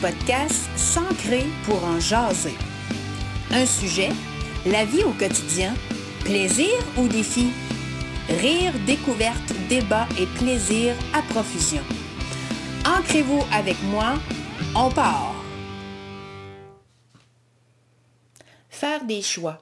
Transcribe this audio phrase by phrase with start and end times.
[0.00, 2.54] podcast S'ancrer pour en jaser.
[3.50, 4.10] Un sujet,
[4.66, 5.74] la vie au quotidien,
[6.24, 7.48] plaisir ou défi,
[8.28, 11.82] rire, découverte, débat et plaisir à profusion.
[12.86, 14.14] Ancrez-vous avec moi,
[14.74, 15.34] on part.
[18.68, 19.60] Faire des choix.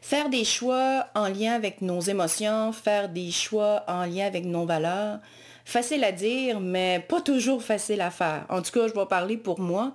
[0.00, 4.66] Faire des choix en lien avec nos émotions, faire des choix en lien avec nos
[4.66, 5.18] valeurs,
[5.64, 8.46] facile à dire, mais pas toujours facile à faire.
[8.48, 9.94] En tout cas, je vais parler pour moi,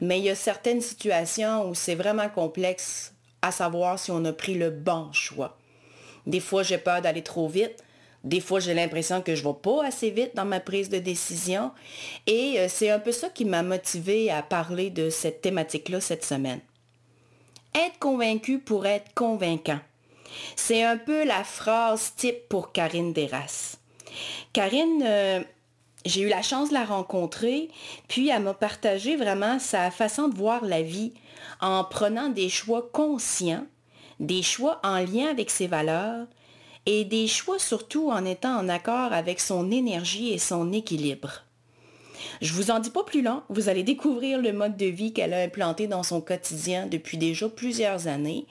[0.00, 4.32] mais il y a certaines situations où c'est vraiment complexe à savoir si on a
[4.32, 5.56] pris le bon choix.
[6.26, 7.82] Des fois, j'ai peur d'aller trop vite.
[8.24, 10.98] Des fois, j'ai l'impression que je ne vais pas assez vite dans ma prise de
[10.98, 11.70] décision.
[12.26, 16.24] Et euh, c'est un peu ça qui m'a motivé à parler de cette thématique-là cette
[16.24, 16.60] semaine.
[17.74, 19.78] Être convaincu pour être convaincant.
[20.56, 23.77] C'est un peu la phrase type pour Karine Deras.
[24.52, 25.40] Karine, euh,
[26.04, 27.68] j'ai eu la chance de la rencontrer,
[28.08, 31.12] puis elle m'a partagé vraiment sa façon de voir la vie
[31.60, 33.66] en prenant des choix conscients,
[34.20, 36.26] des choix en lien avec ses valeurs
[36.86, 41.44] et des choix surtout en étant en accord avec son énergie et son équilibre.
[42.40, 45.34] Je vous en dis pas plus long, vous allez découvrir le mode de vie qu'elle
[45.34, 48.46] a implanté dans son quotidien depuis déjà plusieurs années.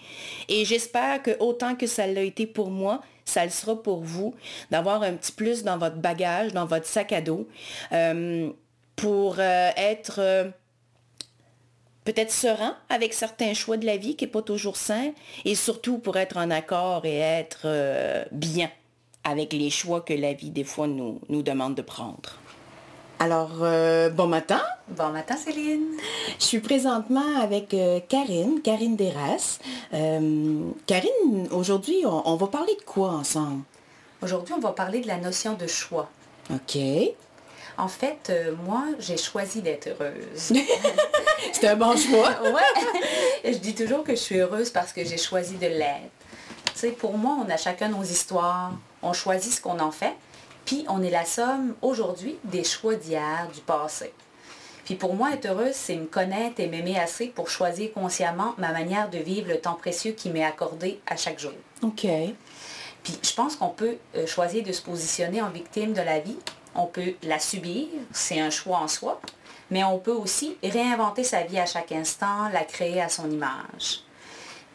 [0.49, 4.33] Et j'espère que autant que ça l'a été pour moi, ça le sera pour vous,
[4.71, 7.47] d'avoir un petit plus dans votre bagage, dans votre sac à dos,
[7.91, 8.49] euh,
[8.95, 10.49] pour euh, être euh,
[12.05, 15.11] peut-être serein avec certains choix de la vie qui n'est pas toujours sain,
[15.45, 17.67] et surtout pour être en accord et être
[18.31, 18.71] bien
[19.23, 22.39] avec les choix que la vie des fois nous, nous demande de prendre.
[23.19, 24.61] Alors, euh, bon matin.
[24.89, 25.97] Bon matin, Céline.
[26.39, 29.57] Je suis présentement avec euh, Karine, Karine Deras.
[29.93, 33.63] Euh, Karine, aujourd'hui, on, va parler de quoi ensemble?
[34.21, 36.09] Aujourd'hui, on va parler de la notion de choix.
[36.53, 36.77] OK.
[37.79, 38.31] En fait,
[38.63, 40.53] moi, j'ai choisi d'être heureuse.
[41.53, 42.29] C'est un bon choix.
[42.43, 43.51] ouais.
[43.51, 46.11] Je dis toujours que je suis heureuse parce que j'ai choisi de l'être.
[46.73, 48.73] Tu sais, pour moi, on a chacun nos histoires.
[49.01, 50.13] On choisit ce qu'on en fait.
[50.67, 54.13] Puis on est la somme aujourd'hui des choix d'hier, du passé.
[54.83, 58.73] Puis pour moi, être heureuse, c'est me connaître et m'aimer assez pour choisir consciemment ma
[58.73, 61.53] manière de vivre le temps précieux qui m'est accordé à chaque jour.
[61.83, 62.05] OK.
[63.01, 66.37] Puis je pense qu'on peut euh, choisir de se positionner en victime de la vie.
[66.75, 69.21] On peut la subir, c'est un choix en soi.
[69.71, 74.01] Mais on peut aussi réinventer sa vie à chaque instant, la créer à son image.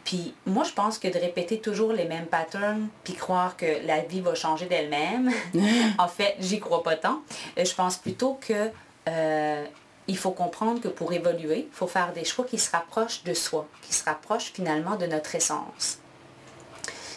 [0.03, 4.01] Puis moi, je pense que de répéter toujours les mêmes patterns, puis croire que la
[4.01, 5.31] vie va changer d'elle-même,
[5.97, 7.21] en fait, j'y crois pas tant.
[7.57, 8.69] Euh, je pense plutôt que
[9.07, 9.65] euh,
[10.07, 13.33] il faut comprendre que pour évoluer, il faut faire des choix qui se rapprochent de
[13.33, 15.99] soi, qui se rapprochent finalement de notre essence.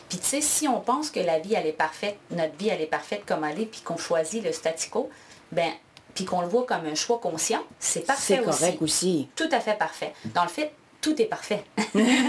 [0.09, 2.81] Puis tu sais, si on pense que la vie, elle est parfaite, notre vie, elle
[2.81, 5.11] est parfaite comme elle est, puis qu'on choisit le statu quo,
[5.51, 5.73] ben
[6.15, 8.53] puis qu'on le voit comme un choix conscient, c'est parfait aussi.
[8.53, 9.29] C'est correct aussi.
[9.37, 10.15] Tout à fait parfait.
[10.25, 10.73] Dans le fait,
[11.06, 11.62] tout est parfait.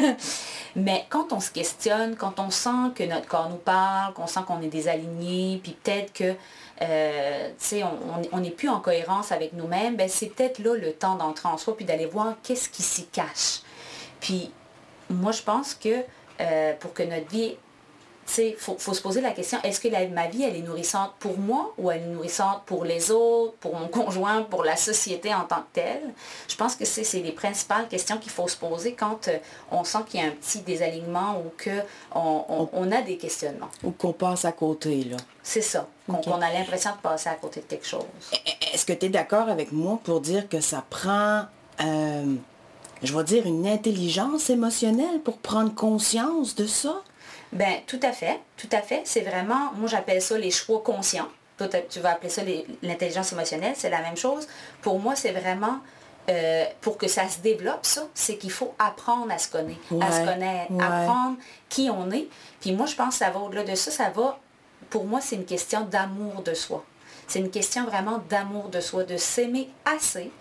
[0.76, 4.42] Mais quand on se questionne, quand on sent que notre corps nous parle, qu'on sent
[4.46, 6.36] qu'on est désaligné, puis peut-être que
[6.84, 7.50] euh,
[8.32, 11.58] on n'est plus en cohérence avec nous-mêmes, ben, c'est peut-être là le temps d'entrer en
[11.58, 13.62] soi, puis d'aller voir qu'est-ce qui s'y cache.
[14.20, 14.52] Puis
[15.10, 16.04] moi, je pense que
[16.40, 17.56] euh, pour que notre vie
[18.38, 21.74] il faut, se poser la question, est-ce que ma vie, elle est nourrissante pour moi
[21.78, 25.58] ou elle est nourrissante pour les autres, pour mon conjoint, pour la société en tant
[25.58, 26.14] que telle?
[26.48, 29.38] Je pense que c'est les principales questions qu'il faut se poser quand euh,
[29.72, 33.70] on sent qu'il y a un petit désalignement ou qu'on on, a des questionnements.
[33.84, 35.18] Ou qu'on passe à côté, là.
[35.42, 38.04] C'est ça, qu'on a l'impression de passer à côté de quelque chose.
[38.34, 41.44] E, e, est-ce que tu es d'accord avec moi pour dire que ça prend...
[41.82, 42.36] Euh,
[43.04, 47.02] je vais dire une intelligence émotionnelle pour prendre conscience de ça?
[47.54, 49.02] Ben, tout à fait, tout à fait.
[49.06, 51.30] C'est vraiment, moi j'appelle ça les choix conscients.
[51.58, 52.44] Toi, tu vas appeler ça
[52.84, 54.48] l'intelligence émotionnelle, c'est la même chose.
[54.82, 55.80] Pour moi, c'est vraiment
[56.30, 60.12] euh, pour que ça se développe, ça, c'est qu'il faut apprendre à se connaître, à
[60.12, 61.38] se connaître, apprendre
[61.70, 62.28] qui on est.
[62.60, 64.40] Puis moi, je pense que ça va au-delà de ça, ça va,
[64.90, 66.84] pour moi, c'est une question d'amour de soi.
[67.28, 70.32] C'est une question vraiment d'amour de soi, de s'aimer assez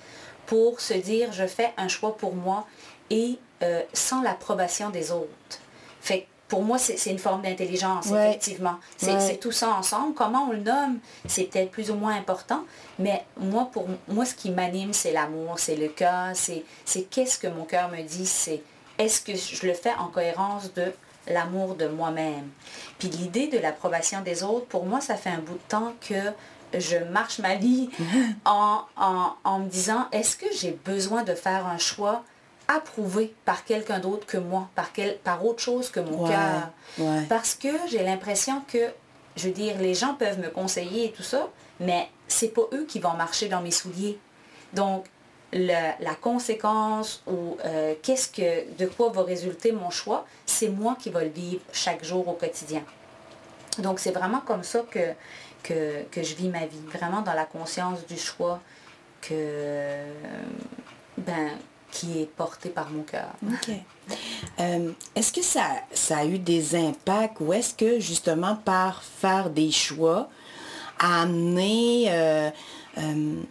[0.46, 2.66] pour se dire, je fais un choix pour moi
[3.10, 5.60] et euh, sans l'approbation des autres.
[6.00, 8.76] Fait pour moi, c'est une forme d'intelligence, effectivement.
[8.96, 10.14] C'est tout ça ensemble.
[10.14, 12.64] Comment on le nomme, c'est peut-être plus ou moins important,
[12.98, 16.64] mais moi, pour moi, ce qui m'anime, c'est l'amour, c'est le cœur, c'est
[17.10, 18.62] qu'est-ce que mon cœur me dit, c'est
[18.98, 20.92] est-ce que je le fais en cohérence de
[21.28, 22.48] l'amour de moi-même.
[22.98, 26.78] Puis l'idée de l'approbation des autres, pour moi, ça fait un bout de temps que
[26.78, 27.90] je marche ma vie
[28.44, 32.22] en, en me disant, est-ce que j'ai besoin de faire un choix
[32.68, 36.70] approuvé par quelqu'un d'autre que moi, par, quel, par autre chose que mon cœur.
[37.28, 38.90] Parce que j'ai l'impression que,
[39.36, 41.48] je veux dire, les gens peuvent me conseiller et tout ça,
[41.80, 44.18] mais c'est pas eux qui vont marcher dans mes souliers.
[44.72, 45.06] Donc,
[45.52, 51.10] la conséquence ou euh, qu'est-ce que, de quoi va résulter mon choix, c'est moi qui
[51.10, 52.82] vais le vivre chaque jour au quotidien.
[53.78, 55.12] Donc, c'est vraiment comme ça que,
[55.62, 58.60] que, je vis ma vie, vraiment dans la conscience du choix
[59.20, 60.02] que,
[61.18, 61.50] ben,
[61.96, 63.30] qui est porté par mon cœur.
[64.60, 69.48] Euh, est-ce que ça, ça a eu des impacts ou est-ce que justement par faire
[69.48, 70.28] des choix,
[70.98, 72.50] amener euh,
[72.98, 73.42] euh,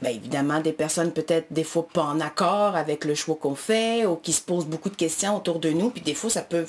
[0.00, 4.06] ben, évidemment des personnes peut-être des fois pas en accord avec le choix qu'on fait
[4.06, 6.66] ou qui se posent beaucoup de questions autour de nous, puis des fois ça peut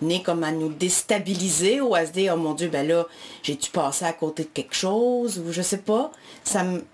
[0.00, 3.06] venir comme à nous déstabiliser ou à se dire oh mon Dieu, ben là,
[3.42, 6.12] j'ai-tu passé à côté de quelque chose ou je sais pas.
[6.44, 6.78] Ça me.
[6.78, 6.84] Tu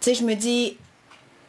[0.00, 0.78] sais, je me dis,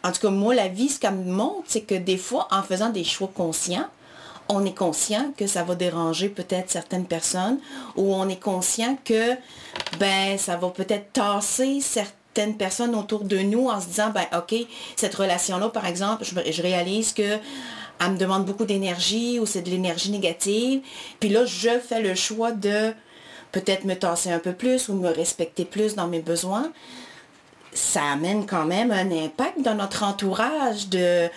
[0.03, 2.63] en tout cas, moi, la vie, ce qu'elle me montre, c'est que des fois, en
[2.63, 3.87] faisant des choix conscients,
[4.49, 7.59] on est conscient que ça va déranger peut-être certaines personnes
[7.95, 9.35] ou on est conscient que
[9.97, 14.55] ben ça va peut-être tasser certaines personnes autour de nous en se disant ben ok
[14.97, 17.37] cette relation là par exemple je, réalise que
[18.03, 20.81] elle me demande beaucoup d'énergie ou c'est de l'énergie négative.
[21.21, 22.93] Puis là je fais le choix de
[23.53, 26.71] peut-être me tasser un peu plus ou me respecter plus dans mes besoins
[27.73, 31.29] ça amène quand même un impact dans notre entourage de,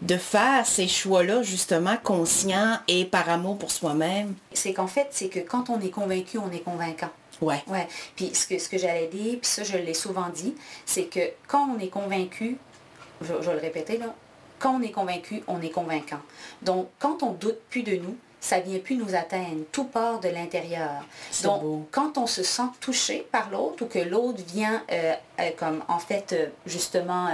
[0.00, 4.34] de faire ces choix-là, justement, conscients et par amour pour soi-même.
[4.52, 7.10] C'est qu'en fait, c'est que quand on est convaincu, on est convaincant.
[7.40, 7.62] Ouais.
[7.66, 7.88] Ouais.
[8.16, 10.54] Puis ce que, ce que j'allais dire, puis ça, je l'ai souvent dit,
[10.86, 12.56] c'est que quand on est convaincu,
[13.20, 14.14] je, je vais le répéter là,
[14.58, 16.20] quand on est convaincu, on est convaincant.
[16.62, 19.64] Donc, quand on doute plus de nous, ça vient plus nous atteindre.
[19.70, 21.04] Tout part de l'intérieur.
[21.44, 25.82] Donc, quand on se sent touché par l'autre ou que l'autre vient, euh, euh, comme
[25.86, 27.28] en fait, euh, justement,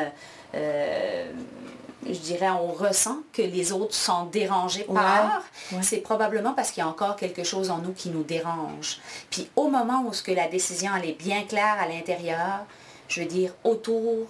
[0.53, 5.43] je dirais, on ressent que les autres sont dérangés par,
[5.81, 9.01] c'est probablement parce qu'il y a encore quelque chose en nous qui nous dérange.
[9.31, 12.67] Puis au moment où ce que la décision elle est bien claire à l'intérieur,
[13.09, 14.27] je veux dire, autour,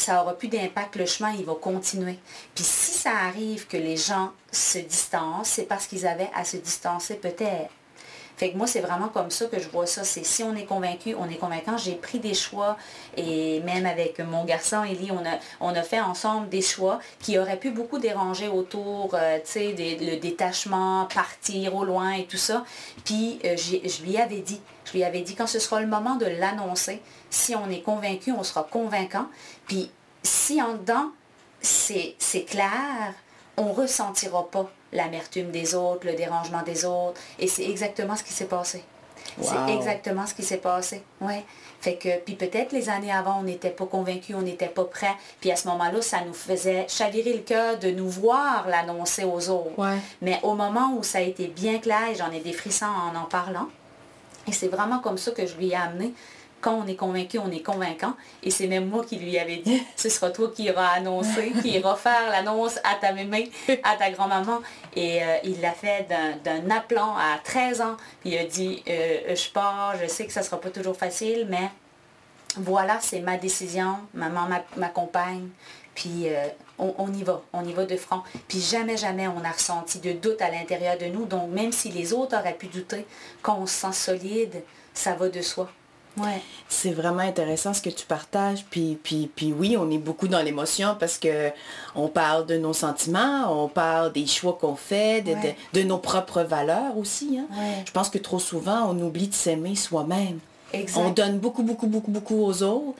[0.00, 2.18] ça aura plus d'impact, le chemin, il va continuer.
[2.54, 6.56] Puis si ça arrive que les gens se distancent, c'est parce qu'ils avaient à se
[6.56, 7.70] distancer peut-être.
[8.38, 10.04] Fait que moi, c'est vraiment comme ça que je vois ça.
[10.04, 11.76] C'est si on est convaincu, on est convaincant.
[11.76, 12.76] J'ai pris des choix
[13.16, 17.36] et même avec mon garçon Élie, on a, on a fait ensemble des choix qui
[17.36, 22.36] auraient pu beaucoup déranger autour, euh, tu sais, le détachement, partir au loin et tout
[22.36, 22.64] ça.
[23.04, 26.14] Puis euh, je lui avais dit, je lui avais dit quand ce sera le moment
[26.14, 29.26] de l'annoncer, si on est convaincu, on sera convaincant.
[29.66, 29.90] Puis
[30.22, 31.10] si en dedans,
[31.60, 32.14] c'est
[32.46, 33.14] clair,
[33.56, 37.20] on ressentira pas l'amertume des autres, le dérangement des autres.
[37.38, 38.82] Et c'est exactement ce qui s'est passé.
[39.40, 41.02] C'est exactement ce qui s'est passé.
[41.20, 41.44] Ouais.
[41.80, 45.14] Fait que, puis peut-être les années avant, on n'était pas convaincus, on n'était pas prêts.
[45.40, 49.48] Puis à ce moment-là, ça nous faisait chavirer le cœur de nous voir l'annoncer aux
[49.48, 49.70] autres.
[50.20, 53.24] Mais au moment où ça a été bien clair, j'en ai des frissons en en
[53.24, 53.68] parlant,
[54.48, 56.12] et c'est vraiment comme ça que je lui ai amené
[56.60, 58.14] quand on est convaincu, on est convaincant.
[58.42, 61.70] Et c'est même moi qui lui avais dit, ce sera toi qui ira annoncer, qui
[61.70, 63.50] ira faire l'annonce à ta mémé,
[63.82, 64.60] à ta grand-maman.
[64.94, 66.08] Et euh, il l'a fait
[66.44, 67.96] d'un appelant à 13 ans.
[68.20, 70.96] Puis il a dit, euh, je pars, je sais que ça ne sera pas toujours
[70.96, 71.70] facile, mais
[72.56, 73.96] voilà, c'est ma décision.
[74.14, 75.48] Maman m'accompagne.
[75.94, 76.46] Puis euh,
[76.78, 78.22] on, on, y va, on y va de front.
[78.46, 81.24] Puis jamais, jamais on a ressenti de doute à l'intérieur de nous.
[81.24, 83.04] Donc même si les autres auraient pu douter,
[83.42, 84.62] quand on se sent solide,
[84.94, 85.68] ça va de soi.
[86.68, 88.64] C'est vraiment intéressant ce que tu partages.
[88.70, 91.50] Puis, puis, puis oui, on est beaucoup dans l'émotion parce que
[91.94, 95.24] on parle de nos sentiments, on parle des choix qu'on fait,
[95.72, 97.38] de, nos propres valeurs aussi.
[97.38, 97.46] Hein.
[97.86, 100.38] Je pense que trop souvent, on oublie de s'aimer soi-même.
[100.96, 102.98] On donne beaucoup, beaucoup, beaucoup, beaucoup aux autres.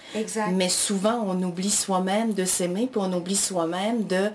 [0.53, 4.31] Mais souvent, on oublie soi-même de s'aimer, puis on oublie soi-même de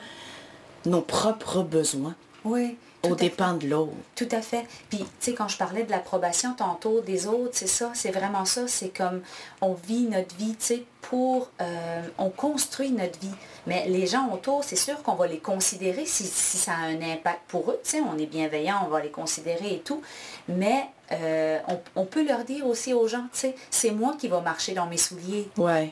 [0.85, 2.15] nos propres besoins.
[2.45, 2.77] Oui.
[3.03, 3.91] Au dépend de l'autre.
[4.15, 4.65] Tout à fait.
[4.89, 8.45] Puis, tu sais, quand je parlais de l'approbation tantôt des autres, c'est ça, c'est vraiment
[8.45, 8.67] ça.
[8.67, 9.21] C'est comme
[9.61, 11.49] on vit notre vie, tu sais, pour...
[11.61, 13.35] Euh, on construit notre vie.
[13.67, 17.01] Mais les gens autour, c'est sûr qu'on va les considérer si, si, ça a un
[17.01, 17.79] impact pour eux.
[17.83, 20.01] Tu sais, on est bienveillant, on va les considérer et tout.
[20.49, 21.59] Mais euh,
[21.95, 24.85] on, peut leur dire aussi aux gens, tu sais, c'est moi qui va marcher dans
[24.85, 25.49] mes souliers.
[25.57, 25.91] Ouais.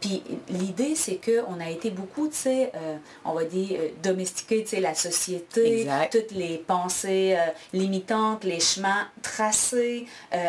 [0.00, 4.62] Puis l'idée, c'est qu'on a été beaucoup, tu sais, euh, on va dire, euh, domestiquer,
[4.62, 7.36] tu sais, la société, toutes les pensées
[7.72, 10.06] limitantes, les chemins tracés.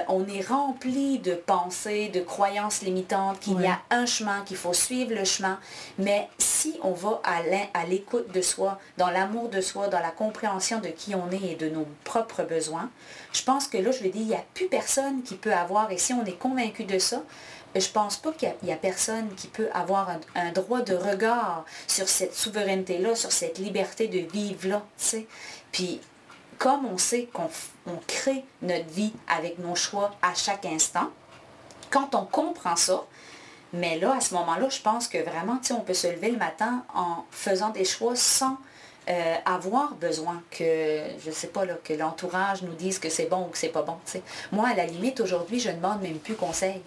[0.07, 4.73] on est rempli de pensées, de croyances limitantes, qu'il y a un chemin, qu'il faut
[4.73, 5.59] suivre le chemin.
[5.99, 10.79] Mais si on va à l'écoute de soi, dans l'amour de soi, dans la compréhension
[10.79, 12.89] de qui on est et de nos propres besoins,
[13.33, 15.91] je pense que là, je le dis, il n'y a plus personne qui peut avoir,
[15.91, 17.21] et si on est convaincu de ça,
[17.79, 22.09] je pense pas qu'il y, a personne qui peut avoir un, droit de regard sur
[22.09, 24.83] cette souveraineté-là, sur cette liberté de vivre-là,
[25.71, 26.01] Puis,
[26.57, 27.49] comme on sait qu'on
[28.07, 31.09] crée notre vie avec nos choix à chaque instant,
[31.89, 33.05] quand on comprend ça,
[33.73, 36.83] Mais là, à ce moment-là, je pense que vraiment, on peut se lever le matin
[36.93, 38.57] en faisant des choix sans
[39.09, 43.49] euh, avoir besoin que, je sais pas, que l'entourage nous dise que c'est bon ou
[43.49, 43.97] que c'est pas bon.
[44.51, 46.81] Moi, à la limite, aujourd'hui, je ne demande même plus conseil.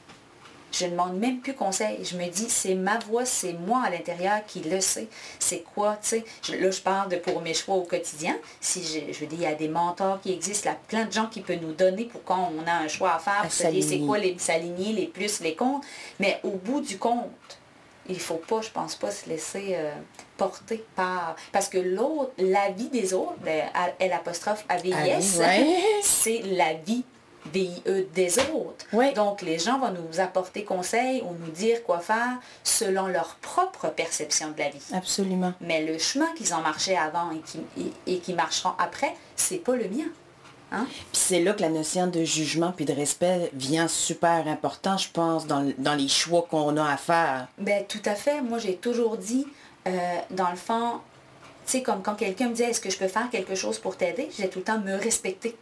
[0.76, 1.99] Je ne demande même plus conseil.
[2.04, 5.09] Je me dis, c'est ma voix, c'est moi à l'intérieur qui le sais.
[5.38, 6.25] C'est quoi, tu sais?
[6.59, 8.37] Là, je parle de pour mes choix au quotidien.
[8.61, 10.78] Si je, je veux dire, il y a des mentors qui existent, il y a
[10.88, 13.40] plein de gens qui peuvent nous donner pour quand on a un choix à faire,
[13.40, 15.87] À pour se dire c'est quoi les s'aligner, les plus, les contre.
[16.19, 17.31] Mais au bout du compte,
[18.09, 19.93] il faut pas, je pense pas, se laisser euh,
[20.37, 21.37] porter par...
[21.52, 23.64] Parce que l'autre, la vie des autres, ben,
[23.99, 25.81] L apostrophe AVIS, oui, ouais.
[26.02, 27.04] c'est la vie
[27.53, 27.83] VIE
[28.15, 28.87] des autres.
[29.15, 33.89] Donc, les gens vont nous apporter conseil ou nous dire quoi faire selon leur propre
[33.89, 34.83] perception de la vie.
[34.93, 35.53] Absolument.
[35.61, 39.59] Mais le chemin qu'ils ont marché avant et qui, et, et qui marcheront après, c'est
[39.59, 40.07] pas le mien.
[40.73, 40.87] Hein?
[40.89, 45.09] Puis c'est là que la notion de jugement puis de respect vient super important, je
[45.11, 47.49] pense, dans, dans les choix qu'on a à faire.
[47.59, 48.41] Ben, tout à fait.
[48.41, 49.47] Moi, j'ai toujours dit,
[49.87, 49.91] euh,
[50.31, 51.01] dans le fond,
[51.67, 53.97] tu sais, comme quand quelqu'un me dit, est-ce que je peux faire quelque chose pour
[53.97, 54.29] t'aider?
[54.37, 55.57] J'ai tout le temps me respecter.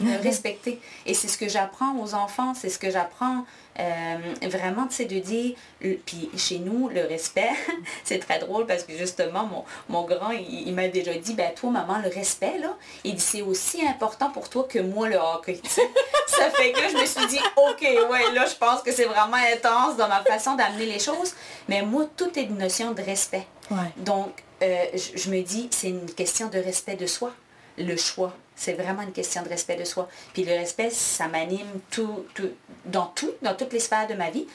[0.00, 0.80] Me respecter.
[1.06, 3.44] Et c'est ce que j'apprends aux enfants, c'est ce que j'apprends
[3.80, 4.16] euh,
[4.48, 7.50] vraiment, tu sais, de dire, le- puis chez nous, le respect,
[8.04, 11.52] c'est très drôle parce que justement, mon, mon grand, il, il m'a déjà dit, ben
[11.54, 15.16] toi, maman, le respect, là, il dit, c'est aussi important pour toi que moi, le
[15.16, 15.60] hockey.
[16.26, 19.36] Ça fait que je me suis dit, ok, ouais, là, je pense que c'est vraiment
[19.54, 21.34] intense dans ma façon d'amener les choses.
[21.68, 23.46] Mais moi, tout est une notion de respect.
[23.70, 23.78] Ouais.
[23.96, 24.30] Donc,
[24.62, 27.32] euh, je, je me dis, c'est une question de respect de soi.
[27.76, 30.08] Le choix, c'est vraiment une question de respect de soi.
[30.34, 32.50] Puis le respect, ça m'anime tout, tout,
[32.84, 34.46] dans tout, dans toutes les sphères de ma vie.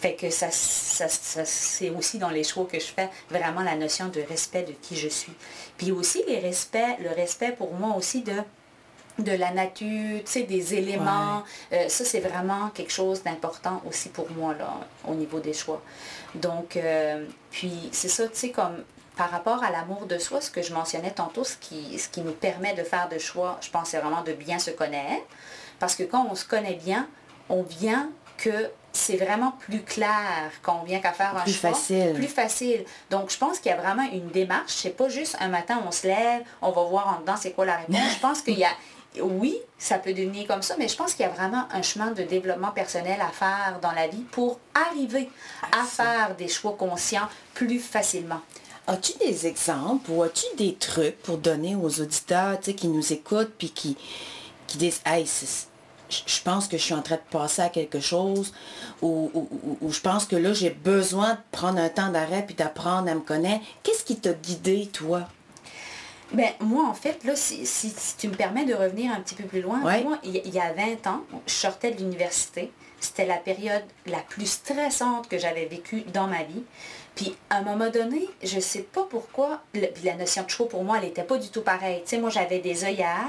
[0.00, 3.74] Fait que ça, ça- ça- c'est aussi dans les choix que je fais, vraiment la
[3.74, 5.32] notion de respect de qui je suis.
[5.76, 8.34] Puis aussi les respects, le respect pour moi aussi de
[9.18, 11.42] de la nature, tu sais, des éléments.
[11.72, 15.82] Euh, ça, c'est vraiment quelque chose d'important aussi pour moi, là, au niveau des choix.
[16.36, 18.84] Donc, euh, puis c'est ça, tu sais, comme
[19.18, 22.20] par rapport à l'amour de soi, ce que je mentionnais tantôt, ce qui, ce qui
[22.22, 25.24] nous permet de faire de choix, je pense, c'est vraiment de bien se connaître.
[25.80, 27.08] Parce que quand on se connaît bien,
[27.48, 31.70] on vient que c'est vraiment plus clair quand on vient qu'à faire un Plus choix.
[31.70, 32.12] facile.
[32.14, 32.84] Plus facile.
[33.10, 34.72] Donc, je pense qu'il y a vraiment une démarche.
[34.72, 37.66] C'est pas juste un matin, on se lève, on va voir en dedans c'est quoi
[37.66, 38.14] la réponse.
[38.14, 38.70] Je pense qu'il y a,
[39.20, 42.12] oui, ça peut devenir comme ça, mais je pense qu'il y a vraiment un chemin
[42.12, 45.28] de développement personnel à faire dans la vie pour arriver
[45.72, 48.40] à faire des choix conscients plus facilement.
[48.88, 53.70] As-tu des exemples ou as-tu des trucs pour donner aux auditeurs qui nous écoutent puis
[53.70, 53.96] qui,
[54.66, 55.26] qui disent Hey,
[56.10, 58.54] je pense que je suis en train de passer à quelque chose
[59.02, 62.44] ou, ou- ou- ou je pense que là j'ai besoin de prendre un temps d'arrêt
[62.46, 63.62] puis d'apprendre à me connaître.
[63.82, 65.28] Qu'est-ce qui t'a guidé, toi?
[66.32, 69.34] Ben, moi, en fait, là, si, si- si tu me permets de revenir un petit
[69.34, 70.02] peu plus loin, Ouais.
[70.02, 72.70] moi, il y, il y a 20 ans, je sortais de l'université.
[73.00, 76.64] C'était la période la plus stressante que j'avais vécue dans ma vie.
[77.18, 80.68] Puis, à un moment donné, je sais pas pourquoi, le- puis la notion de choix,
[80.68, 82.00] pour moi, elle n'était pas du tout pareille.
[82.04, 83.26] Tu sais, moi, j'avais des œillères.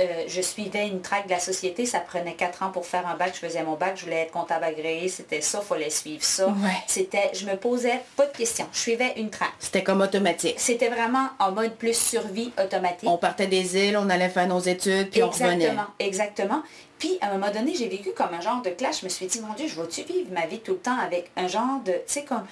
[0.00, 1.84] euh, je suivais une traque de la société.
[1.86, 3.32] Ça prenait 4 ans pour faire un bac.
[3.34, 3.92] Je faisais mon bac.
[3.96, 5.08] Je voulais être comptable agréé.
[5.08, 5.60] C'était ça.
[5.60, 6.48] fallait suivre ça.
[6.48, 6.54] Ouais.
[6.86, 8.66] C'était, je me posais pas de questions.
[8.72, 9.52] Je suivais une traque.
[9.58, 10.54] C'était comme automatique.
[10.58, 13.08] C'était vraiment en mode plus survie automatique.
[13.08, 15.54] On partait des îles, on allait faire nos études, puis on revenait.
[15.54, 16.62] Exactement, exactement.
[16.98, 19.00] Puis, à un moment donné, j'ai vécu comme un genre de clash.
[19.00, 21.30] Je me suis dit, mon Dieu, je vais-tu vivre ma vie tout le temps avec
[21.36, 22.46] un genre de, tu sais, comme,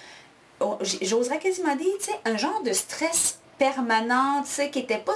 [0.81, 5.15] j'oserais quasiment dire, tu sais, un genre de stress permanent, tu sais, qui n'était pas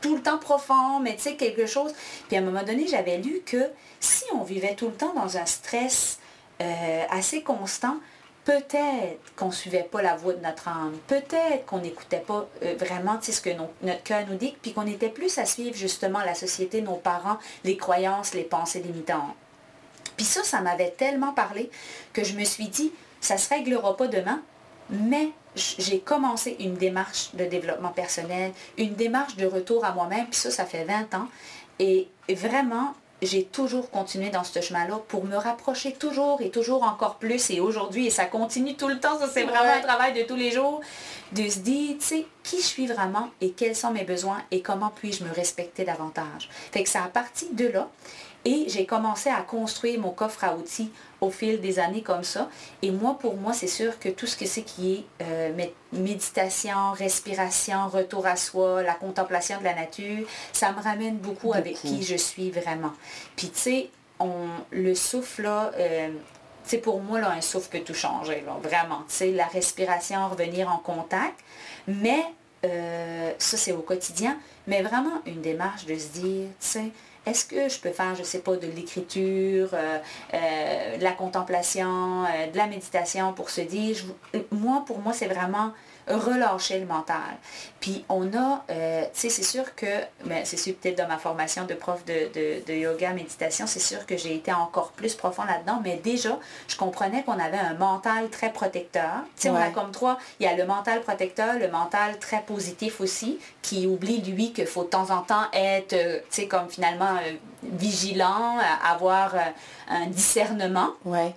[0.00, 1.92] tout le temps profond, mais tu sais, quelque chose.
[2.28, 5.38] Puis, à un moment donné, j'avais lu que si on vivait tout le temps dans
[5.38, 6.18] un stress
[6.60, 7.96] euh, assez constant,
[8.44, 12.74] peut-être qu'on ne suivait pas la voie de notre âme, peut-être qu'on n'écoutait pas euh,
[12.78, 13.50] vraiment ce que
[13.82, 17.38] notre cœur nous dit, puis qu'on était plus à suivre justement la société, nos parents,
[17.64, 19.34] les croyances, les pensées limitantes.
[20.16, 21.70] Puis ça, ça m'avait tellement parlé
[22.12, 24.42] que je me suis dit, ça se réglera pas demain,
[24.90, 30.38] mais j'ai commencé une démarche de développement personnel, une démarche de retour à moi-même, puis
[30.38, 31.28] ça, ça fait 20 ans.
[31.78, 37.16] Et vraiment, j'ai toujours continué dans ce chemin-là pour me rapprocher toujours et toujours encore
[37.16, 37.50] plus.
[37.50, 39.78] Et aujourd'hui, et ça continue tout le temps, ça c'est vraiment Ouais.
[39.78, 40.80] un travail de tous les jours,
[41.32, 44.60] de se dire, tu sais, qui je suis vraiment et quels sont mes besoins et
[44.60, 46.48] comment puis-je me respecter davantage.
[46.72, 47.88] Fait que ça a parti de là.
[48.46, 52.50] Et j'ai commencé à construire mon coffre à outils au fil des années comme ça.
[52.82, 55.72] Et moi, pour moi, c'est sûr que tout ce que c'est qui est euh, mé-
[55.92, 61.76] méditation, respiration, retour à soi, la contemplation de la nature, ça me ramène beaucoup, avec
[61.76, 62.92] qui je suis vraiment.
[63.36, 63.90] Puis tu sais,
[64.70, 66.08] le souffle là, euh,
[66.64, 69.00] tu sais, pour moi, là, un souffle peut tout changer, là, vraiment.
[69.08, 71.38] Tu sais, la respiration, revenir en contact.
[71.86, 72.24] Mais
[72.64, 74.38] euh, ça, c'est au quotidien.
[74.66, 76.84] Mais vraiment, une démarche de se dire, tu sais,
[77.26, 79.98] est-ce que je peux faire, je sais pas, de l'écriture, euh,
[80.34, 83.96] euh, de la contemplation, euh, de la méditation pour se dire,
[84.50, 85.72] moi, pour moi, c'est vraiment
[86.08, 87.36] relâcher le mental.
[87.80, 89.86] Puis on a, euh, tu sais, c'est sûr que,
[90.24, 94.16] mais c'est sûr peut-être dans ma formation de prof de, yoga, méditation, c'est sûr que
[94.16, 98.52] j'ai été encore plus profond là-dedans, mais déjà, je comprenais qu'on avait un mental très
[98.52, 99.22] protecteur.
[99.36, 102.42] Tu sais, on a comme trois, il y a le mental protecteur, le mental très
[102.42, 106.48] positif aussi, qui oublie, lui, qu'il faut de temps en temps être, euh, tu sais,
[106.48, 107.32] comme finalement euh,
[107.62, 109.34] vigilant, avoir
[109.88, 110.90] un discernement.
[111.04, 111.34] Ouais.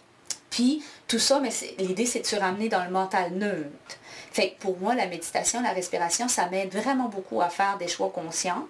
[0.50, 3.97] Puis tout ça, mais l'idée, c'est de se ramener dans le mental neutre.
[4.38, 8.12] Fait pour moi, la méditation, la respiration, ça m'aide vraiment beaucoup à faire des choix
[8.14, 8.68] conscients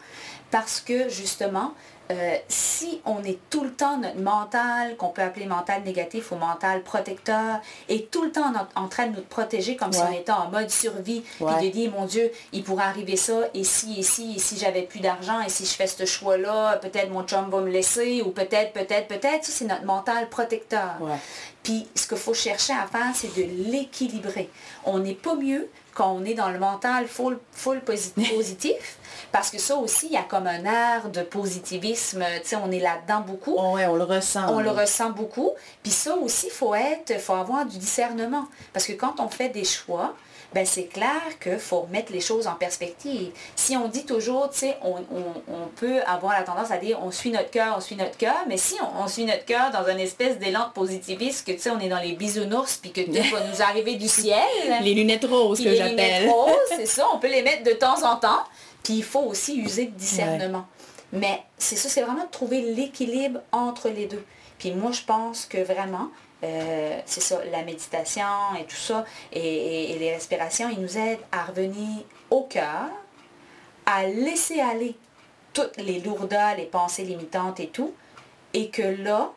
[0.50, 1.74] parce que justement,
[2.12, 6.36] euh, si on est tout le temps notre mental, qu'on peut appeler mental négatif ou
[6.36, 7.60] mental protecteur,
[7.90, 10.70] est tout le temps en, train de nous protéger comme si on était en mode
[10.70, 14.40] survie, puis de dire, mon Dieu, il pourrait arriver ça, et si, et si, et
[14.40, 17.70] si j'avais plus d'argent, et si je fais ce choix-là, peut-être mon chum va me
[17.70, 20.96] laisser, ou peut-être, peut-être, peut-être, ça c'est notre mental protecteur.
[21.64, 24.50] Puis ce qu'il faut chercher à faire, c'est de l'équilibrer.
[24.86, 28.97] On n'est pas mieux quand on est dans le mental full, full positif,
[29.31, 32.72] parce que ça aussi, il y a comme un air de positivisme, tu sais, on
[32.72, 33.55] est là-dedans beaucoup.
[33.57, 34.53] Oui, on le ressent.
[34.53, 35.51] On le ressent beaucoup.
[35.84, 38.46] Puis ça aussi, il faut être, faut avoir du discernement.
[38.74, 40.15] Parce que quand on fait des choix,
[40.53, 43.31] ben c'est clair qu'il faut remettre les choses en perspective.
[43.55, 44.96] Si on dit toujours, tu sais, on,
[45.75, 48.57] peut avoir la tendance à dire on suit notre cœur, on suit notre cœur, mais
[48.57, 51.89] si on, suit notre cœur dans une espèce d'élan positiviste, que tu sais, on est
[51.89, 54.39] dans les bisounours, puis que tout va nous arriver du ciel.
[54.81, 55.96] les lunettes roses que j'appelle.
[55.96, 58.43] Les lunettes roses, c'est ça, on peut les mettre de temps en temps.
[58.88, 60.65] Puis il faut aussi user de discernement.
[61.12, 64.24] Mais c'est ça, c'est vraiment de trouver l'équilibre entre les deux.
[64.60, 66.08] Puis moi, je pense que vraiment,
[66.46, 68.24] euh, c'est ça, la méditation
[68.58, 69.03] et tout ça,
[69.34, 72.01] et, les respirations, ils nous aident à revenir
[72.32, 72.88] au cœur,
[73.86, 74.96] à laisser aller
[75.51, 77.94] toutes les lourdeurs, les pensées limitantes et tout,
[78.53, 79.33] et que là,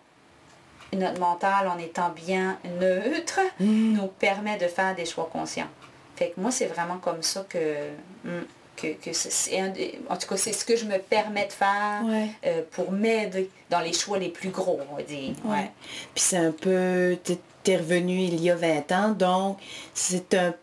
[0.93, 3.95] notre mental, en étant bien neutre, mm.
[3.95, 5.71] nous permet de faire des choix conscients.
[6.15, 7.89] Fait que moi, c'est vraiment comme ça que...
[8.23, 8.45] Hmm,
[8.81, 9.63] que, c'est
[10.09, 12.03] en tout cas, c'est ce que je me permets de faire
[12.47, 15.35] euh, pour m'aider dans les choix les plus gros, on va dire.
[15.45, 15.71] Ouais.
[16.15, 19.59] Puis c'est un peu, tu es revenu il y a 20 ans, donc
[19.95, 20.55] c'est un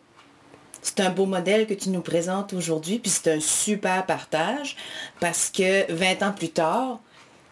[0.80, 4.76] c'est un beau modèle que tu nous présentes aujourd'hui, puis c'est un super partage
[5.20, 7.00] parce que 20 ans plus tard,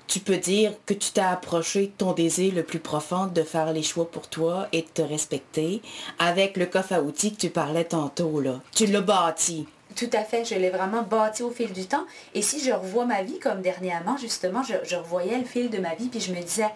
[0.06, 3.72] tu peux dire que tu t'es approché de ton désir le plus profond de faire
[3.72, 5.82] les choix pour toi et de te respecter
[6.18, 8.40] avec le coffre à outils que tu parlais tantôt.
[8.40, 8.60] Là.
[8.72, 9.66] Tu l'as bâti.
[9.96, 12.04] Tout à fait, je l'ai vraiment bâti au fil du temps.
[12.34, 15.94] Et si je revois ma vie comme dernièrement, justement, je, revoyais le fil de ma
[15.94, 16.68] vie, puis je me disais,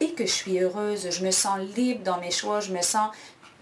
[0.00, 3.10] et que je suis heureuse, je me sens libre dans mes choix, je me sens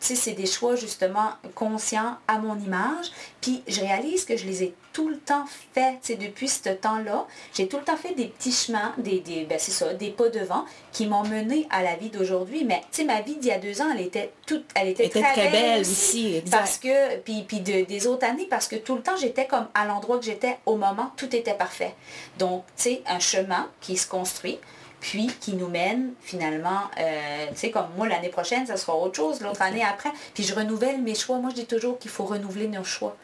[0.02, 3.12] c'est des choix justement conscients à mon image.
[3.40, 7.26] Puis je réalise que je les ai tout le temps faits, depuis ce temps-là.
[7.54, 10.28] J'ai tout le temps fait des petits chemins, des, des ben, c'est ça, des pas
[10.28, 12.64] devant qui m'ont mené à la vie d'aujourd'hui.
[12.64, 15.08] Mais tu sais, ma vie d'il y a deux ans, elle était toute, elle était,
[15.08, 16.42] très, belle aussi.
[16.50, 19.86] Parce que, puis, puis des autres années, parce que tout le temps, j'étais comme à
[19.86, 21.94] l'endroit que j'étais au moment, tout était parfait.
[22.38, 24.58] Donc, tu sais, un chemin qui se construit
[25.02, 29.16] puis qui nous mène finalement, euh, tu sais, comme moi l'année prochaine, ça sera autre
[29.16, 30.12] chose, l'autre année après.
[30.32, 31.38] Puis je renouvelle mes choix.
[31.38, 33.16] Moi, je dis toujours qu'il faut renouveler nos choix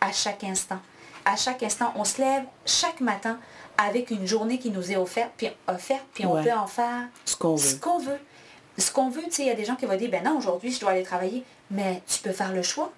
[0.00, 0.78] à chaque instant.
[1.24, 3.40] À chaque instant, on se lève chaque matin
[3.76, 7.34] avec une journée qui nous est offerte, puis, offerte, puis on peut en faire ce
[7.34, 7.68] qu'on veut.
[7.68, 8.20] Ce qu'on veut.
[8.78, 10.38] Ce qu'on veut, tu sais, il y a des gens qui vont dire, ben non,
[10.38, 11.42] aujourd'hui, je dois aller travailler.
[11.70, 12.92] Mais tu peux faire le choix.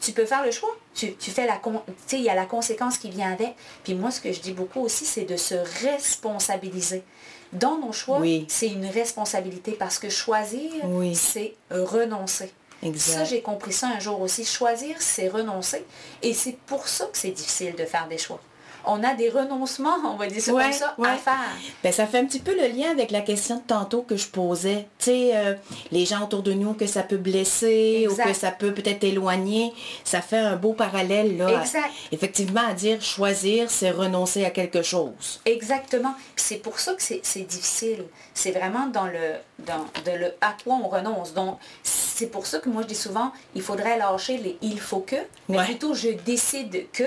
[0.00, 0.74] Tu peux faire le choix.
[0.94, 1.56] Tu, tu fais la...
[1.56, 1.70] Tu
[2.06, 3.54] sais, il y a la conséquence qui vient avec.
[3.84, 7.04] Puis moi, ce que je dis beaucoup aussi, c'est de se responsabiliser
[7.52, 10.70] dans nos choix, c'est une responsabilité parce que choisir,
[11.14, 12.52] c'est renoncer.
[12.96, 14.44] Ça, j'ai compris ça un jour aussi.
[14.44, 15.84] Choisir, c'est renoncer.
[16.22, 18.40] Et c'est pour ça que c'est difficile de faire des choix
[18.84, 21.34] on a des renoncements, on va dire ça comme ça, à faire.
[21.82, 24.28] Ben, ça fait un petit peu le lien avec la question de tantôt que je
[24.28, 24.86] posais.
[24.98, 25.54] Tu sais, euh,
[25.90, 29.72] les gens autour de nous, que ça peut blesser ou que ça peut peut-être éloigner.
[30.04, 31.60] Ça fait un beau parallèle, là.
[31.60, 31.90] Exact.
[32.10, 35.40] effectivement, à dire choisir, c'est renoncer à quelque chose.
[35.44, 36.14] Exactement.
[36.36, 38.04] C'est pour ça que c'est difficile.
[38.34, 41.34] C'est vraiment dans le, dans de le à quoi on renonce.
[41.34, 45.00] Donc, c'est pour ça que moi, je dis souvent, il faudrait lâcher les il faut
[45.00, 45.16] que,
[45.48, 47.04] mais plutôt je décide que.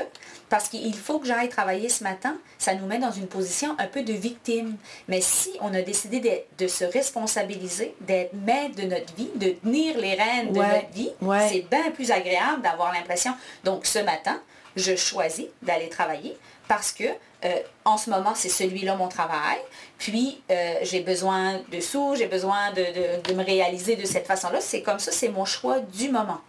[0.50, 3.88] Parce qu'il faut que j'aille travailler ce matin, ça nous met dans une position un
[3.88, 4.78] peu de victime.
[5.08, 9.98] Mais si on a décidé de, se responsabiliser, d'être maître de notre vie, de tenir
[9.98, 11.12] les rênes de notre vie,
[11.50, 13.34] c'est bien plus agréable d'avoir l'impression.
[13.64, 14.40] Donc ce matin,
[14.76, 17.06] je choisis d'aller travailler parce que
[17.46, 19.60] euh, en ce moment, c'est celui-là mon travail.
[19.98, 24.62] Puis, euh, j'ai besoin de sous, j'ai besoin de, me réaliser de cette façon-là.
[24.62, 26.42] C'est comme ça, c'est mon choix du moment.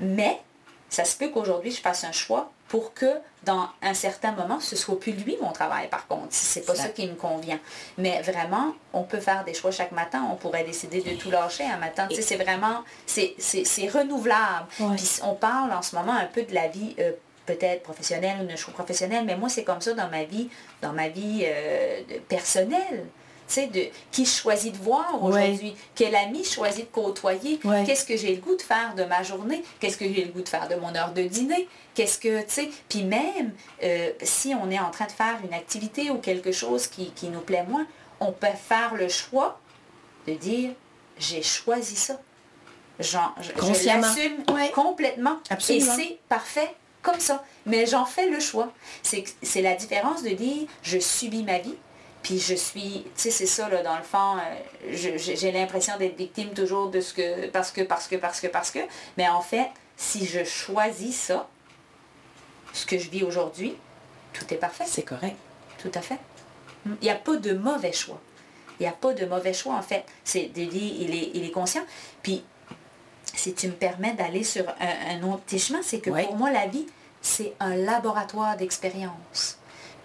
[0.00, 0.40] Mais,
[0.88, 3.06] ça se peut qu'aujourd'hui, je fasse un choix pour que
[3.44, 6.74] dans un certain moment, ce soit plus lui mon travail par contre, si c'est pas
[6.74, 7.58] ça qui me convient.
[7.96, 11.64] Mais vraiment, on peut faire des choix chaque matin, on pourrait décider de tout lâcher
[11.64, 12.08] un matin.
[12.10, 14.66] C'est vraiment, c'est renouvelable.
[14.96, 17.12] Puis on parle en ce moment un peu de la vie euh,
[17.46, 20.50] peut-être professionnelle ou de choix professionnel, mais moi c'est comme ça dans ma vie,
[20.82, 23.06] dans ma vie euh, personnelle
[23.56, 28.16] de qui je choisis de voir aujourd'hui, quel ami je choisis de côtoyer, qu'est-ce que
[28.16, 30.68] j'ai le goût de faire de ma journée, qu'est-ce que j'ai le goût de faire
[30.68, 34.78] de mon heure de dîner, qu'est-ce que, tu sais, puis même euh, si on est
[34.78, 37.86] en train de faire une activité ou quelque chose qui, nous plaît moins,
[38.20, 39.58] on peut faire le choix
[40.26, 40.72] de dire,
[41.18, 42.20] j'ai choisi ça.
[43.00, 45.38] Genre, je, l'assume complètement.
[45.68, 47.44] Et c'est parfait comme ça.
[47.64, 48.72] Mais j'en fais le choix.
[49.02, 51.76] C'est la différence de dire, je subis ma vie
[52.22, 56.16] puis je suis, tu sais, c'est ça, là, dans le fond, euh, j'ai l'impression d'être
[56.16, 58.80] victime toujours de ce que, parce que, parce que, parce que, parce que.
[59.16, 61.48] Mais en fait, si je choisis ça,
[62.72, 63.76] ce que je vis aujourd'hui,
[64.32, 64.84] tout est parfait.
[64.86, 65.36] C'est correct.
[65.78, 66.18] Tout à fait.
[66.86, 68.20] Il n'y a pas de mauvais choix.
[68.78, 70.04] Il n'y a pas de mauvais choix, en fait.
[70.24, 71.82] C'est il est, il est conscient.
[72.22, 72.44] Puis,
[73.34, 76.86] si tu me permets d'aller sur un, autre chemin, c'est que pour moi, la vie,
[77.20, 79.57] c'est un laboratoire d'expérience.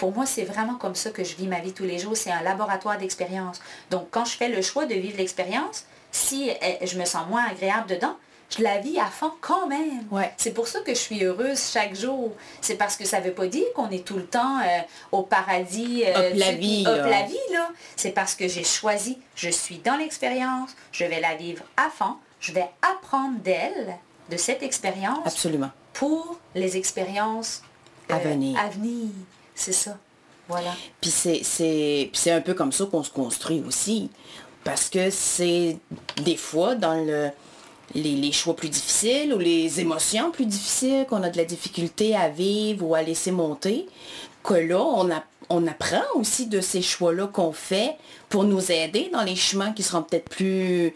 [0.04, 2.18] Pour moi, c'est vraiment comme ça que je vis ma vie tous les jours.
[2.18, 3.62] C'est un laboratoire d'expérience.
[3.90, 7.46] Donc, quand je fais le choix de vivre l'expérience, si eh, je me sens moins
[7.46, 8.18] agréable dedans,
[8.50, 10.04] je la vis à fond quand même.
[10.36, 12.34] C'est pour ça que je suis heureuse chaque jour.
[12.60, 14.80] C'est parce que ça ne veut pas dire qu'on est tout le temps euh,
[15.14, 16.04] au paradis.
[16.06, 16.84] Euh, la vie.
[16.84, 17.70] la vie, là.
[17.96, 22.18] C'est parce que j'ai choisi, je suis dans l'expérience, je vais la vivre à fond,
[22.42, 23.96] je vais apprendre d'elle,
[24.30, 25.26] de cette expérience.
[25.26, 25.72] Absolument.
[25.94, 27.64] Pour les expériences
[28.10, 28.60] à venir.
[28.60, 29.08] À venir.
[29.56, 29.98] C'est ça.
[30.48, 30.76] Voilà.
[31.00, 34.10] Puis c'est un peu comme ça qu'on se construit aussi.
[34.64, 35.78] Parce que c'est
[36.24, 37.30] des fois dans le,
[37.94, 42.30] les, choix plus difficiles ou les émotions plus difficiles qu'on a de la difficulté à
[42.30, 43.88] vivre ou à laisser monter,
[44.44, 44.82] que là,
[45.50, 47.96] on, apprend aussi de ces choix-là qu'on fait
[48.30, 50.94] pour nous aider dans les chemins qui seront peut-être plus,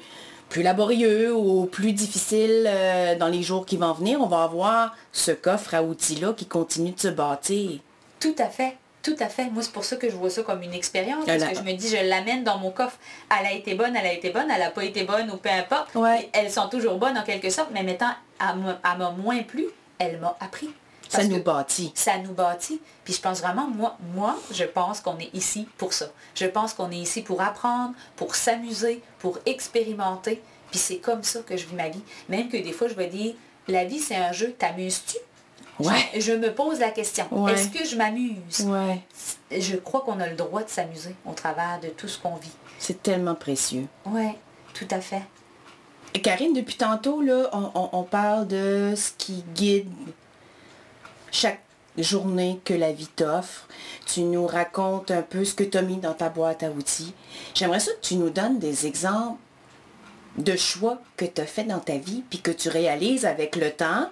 [0.50, 4.22] plus laborieux ou plus difficiles euh, dans les jours qui vont venir.
[4.22, 7.80] On va avoir ce coffre à outils-là qui continue de se bâtir.
[8.20, 8.78] Tout à fait.
[9.04, 9.46] Tout à fait.
[9.46, 11.26] Moi, c'est pour ça que je vois ça comme une expérience.
[11.26, 12.98] Parce que je me dis, je l'amène dans mon coffre.
[13.40, 15.50] Elle a été bonne, elle a été bonne, elle n'a pas été bonne ou peu
[15.50, 15.96] importe.
[16.34, 19.66] Elles sont toujours bonnes en quelque sorte, mais mettant à m'a moins plu,
[19.98, 20.70] elle m'a appris.
[21.08, 21.92] ça nous bâtit.
[21.96, 22.82] Ça nous bâtit.
[23.06, 26.08] Puis je pense vraiment, moi, moi je pense qu'on est ici pour ça.
[26.36, 30.42] Je pense qu'on est ici pour apprendre, pour s'amuser, pour expérimenter.
[30.70, 32.04] Puis c'est comme ça que je vis ma vie.
[32.28, 33.36] Même que des fois, je vais dire,
[33.70, 34.54] la vie, c'est un jeu.
[34.58, 35.18] T'amuses-tu?
[35.80, 38.62] Je, me pose la question, est-ce que je m'amuse?
[38.62, 39.00] Ouais.
[39.52, 42.52] Je crois qu'on a le droit de s'amuser au travers de tout ce qu'on vit.
[42.80, 43.88] C'est tellement précieux.
[44.06, 44.30] Oui,
[44.74, 45.22] tout à fait.
[46.24, 49.90] Karine, depuis tantôt, là, on, parle de ce qui guide
[51.32, 51.62] chaque
[51.98, 53.68] journée que la vie t'offre.
[54.06, 57.14] Tu nous racontes un peu ce que tu as mis dans ta boîte à outils.
[57.54, 59.40] J'aimerais ça que tu nous donnes des exemples
[60.38, 63.72] de choix que tu as fait dans ta vie, puis que tu réalises avec le
[63.72, 64.10] temps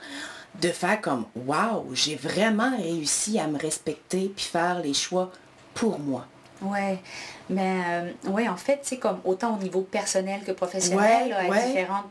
[0.62, 5.32] de faire comme waouh, j'ai vraiment réussi à me respecter puis faire les choix
[5.74, 6.26] pour moi.
[6.62, 7.00] Ouais,
[7.50, 11.36] mais euh, ouais, en fait, c'est comme autant au niveau personnel que professionnel,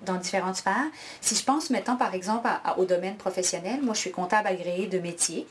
[0.04, 0.90] dans différentes sphères.
[1.20, 4.98] Si je pense maintenant, par exemple, au domaine professionnel, moi, je suis comptable agréé de
[4.98, 5.46] métier.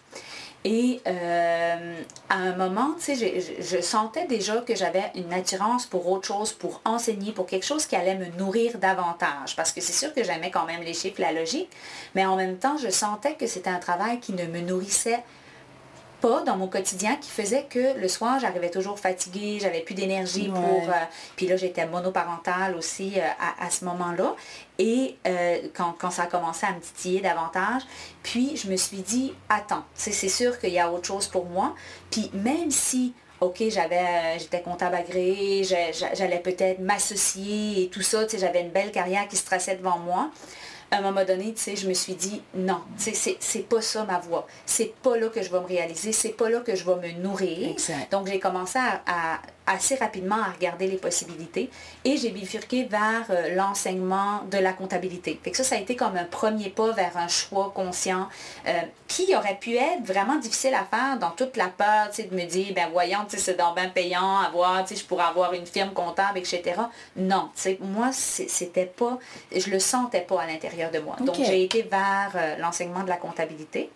[0.65, 6.53] Et euh, à un moment, je, sentais déjà que j'avais une attirance pour autre chose,
[6.53, 9.55] pour enseigner, pour quelque chose qui allait me nourrir davantage.
[9.57, 11.69] Parce que c'est sûr que j'aimais quand même les chiffres, la logique,
[12.15, 15.23] mais en même temps, je sentais que c'était un travail qui ne me nourrissait
[16.45, 20.89] dans mon quotidien qui faisait que le soir, j'arrivais toujours fatiguée, j'avais plus d'énergie pour...
[20.89, 21.05] Euh,
[21.35, 23.23] puis là, j'étais monoparentale aussi euh,
[23.59, 24.35] à, ce moment-là.
[24.79, 27.83] Et euh, quand, quand, ça a commencé à me titiller davantage,
[28.23, 31.75] puis je me suis dit, attends, c'est sûr qu'il y a autre chose pour moi.
[32.09, 38.61] Puis même si OK, j'avais, j'étais comptable agréé, j'allais peut-être m'associer et tout ça, j'avais
[38.61, 40.31] une belle carrière qui se traçait devant moi
[40.93, 43.81] à un moment donné, tu sais, je me suis dit, non, tu sais, c'est pas
[43.81, 44.45] ça ma voie.
[44.65, 47.19] C'est pas là que je vais me réaliser, c'est pas là que je vais me
[47.19, 47.75] nourrir.
[48.11, 51.69] Donc, j'ai commencé à, assez rapidement à regarder les possibilités
[52.03, 55.39] et j'ai bifurqué vers euh, l'enseignement de la comptabilité.
[55.43, 58.27] Fait que ça, ça a été comme un premier pas vers un choix conscient
[58.67, 62.45] euh, qui aurait pu être vraiment difficile à faire dans toute la peur, de me
[62.45, 65.91] dire, ben voyons, c'est dans bien payant, avoir, tu sais, je pourrais avoir une firme
[65.93, 66.61] comptable, etc.
[67.15, 67.49] Non,
[67.81, 69.17] moi, c'était pas,
[69.55, 71.15] je le sentais pas à l'intérieur de moi.
[71.19, 73.89] Donc, j'ai été vers euh, l'enseignement de la comptabilité.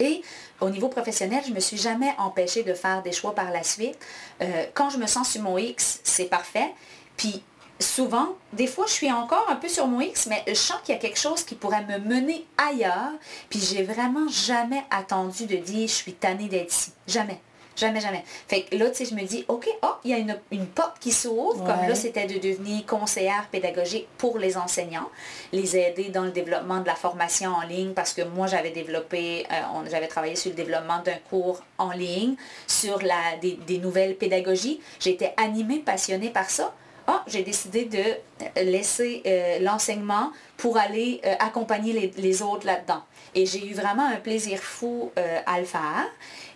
[0.00, 0.22] Et
[0.62, 3.62] au niveau professionnel, je ne me suis jamais empêchée de faire des choix par la
[3.62, 3.98] suite.
[4.40, 6.72] Euh, quand je me sens sur mon X, c'est parfait.
[7.16, 7.42] Puis
[7.80, 10.94] souvent, des fois, je suis encore un peu sur mon X, mais je sens qu'il
[10.94, 13.12] y a quelque chose qui pourrait me mener ailleurs.
[13.50, 16.92] Puis j'ai vraiment jamais attendu de dire je suis tannée d'être ici.
[17.08, 17.40] Jamais.
[17.74, 18.22] Jamais, jamais.
[18.48, 20.66] Fait que là, tu sais, je me dis, OK, oh, il y a une, une
[20.66, 21.64] porte qui s'ouvre.
[21.64, 25.08] Comme là, c'était de devenir conseillère pédagogique pour les enseignants,
[25.52, 29.46] les aider dans le développement de la formation en ligne, parce que moi, j'avais développé,
[29.50, 32.34] euh, j'avais travaillé sur le développement d'un cours en ligne,
[32.66, 34.80] sur la, des, des nouvelles pédagogies.
[35.00, 36.74] J'étais animée, passionnée par ça.
[37.06, 43.02] Ah, j'ai décidé de laisser euh, l'enseignement pour aller euh, accompagner les, autres là-dedans.
[43.34, 45.10] Et j'ai eu vraiment un plaisir fou
[45.46, 46.06] à le faire.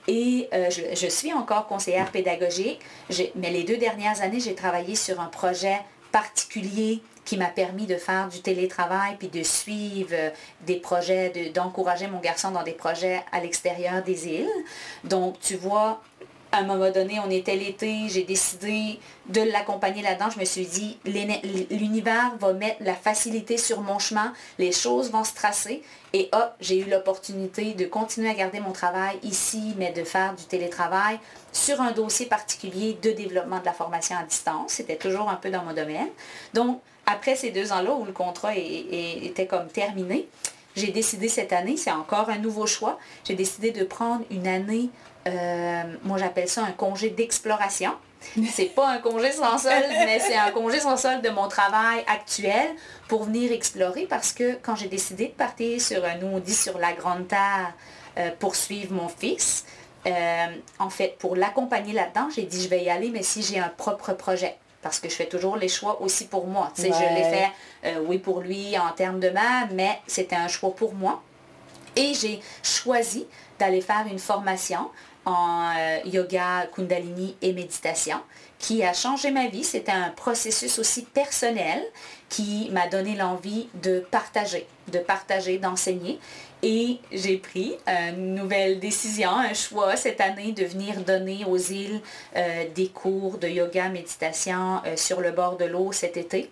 [0.09, 2.81] Et euh, je, suis encore conseillère pédagogique,
[3.35, 5.81] mais les deux dernières années, j'ai travaillé sur un projet
[6.13, 10.31] particulier qui m'a permis de faire du télétravail puis de suivre euh,
[10.61, 14.65] des projets, d'encourager mon garçon dans des projets à l'extérieur des îles.
[15.03, 16.01] Donc, tu vois,
[16.57, 20.31] à un moment donné, on était l'été, j'ai décidé de l'accompagner là-dedans.
[20.35, 25.23] Je me suis dit, l'univers va mettre la facilité sur mon chemin, les choses vont
[25.23, 25.83] se tracer.
[26.15, 30.35] Et hop, j'ai eu l'opportunité de continuer à garder mon travail ici, mais de faire
[30.35, 31.19] du télétravail
[31.53, 34.73] sur un dossier particulier de développement de la formation à distance.
[34.73, 36.09] C'était toujours un peu dans mon domaine.
[36.55, 40.27] Donc, après ces deux ans-là où le contrat était comme terminé,
[40.75, 44.91] j'ai décidé cette année, c'est encore un nouveau choix, j'ai décidé de prendre une année
[45.27, 47.93] euh, moi j'appelle ça un congé d'exploration.
[48.51, 52.03] C'est pas un congé sans solde, mais c'est un congé sans solde de mon travail
[52.09, 52.67] actuel
[53.09, 56.93] pour venir explorer parce que quand j'ai décidé de partir sur, on dit sur la
[56.93, 57.73] grande terre
[58.19, 59.65] euh, pour suivre mon fils,
[60.07, 60.47] euh,
[60.79, 63.69] en fait pour l'accompagner là-dedans, j'ai dit je vais y aller, mais si j'ai un
[63.69, 64.57] propre projet.
[64.83, 66.73] Parce que je fais toujours les choix aussi pour moi.
[66.77, 67.51] Je l'ai fait,
[68.07, 71.23] oui, pour lui en termes de mère, mais c'était un choix pour moi.
[71.97, 73.27] Et j'ai choisi
[73.59, 74.91] d'aller faire une formation
[75.27, 78.19] en euh, yoga, kundalini et méditation
[78.59, 79.65] qui a changé ma vie.
[79.65, 81.83] C'était un processus aussi personnel
[82.29, 86.19] qui m'a donné l'envie de partager, de partager, d'enseigner.
[86.63, 92.01] Et j'ai pris une nouvelle décision, un choix cette année de venir donner aux îles
[92.35, 96.51] euh, des cours de yoga, méditation euh, sur le bord de l'eau cet été.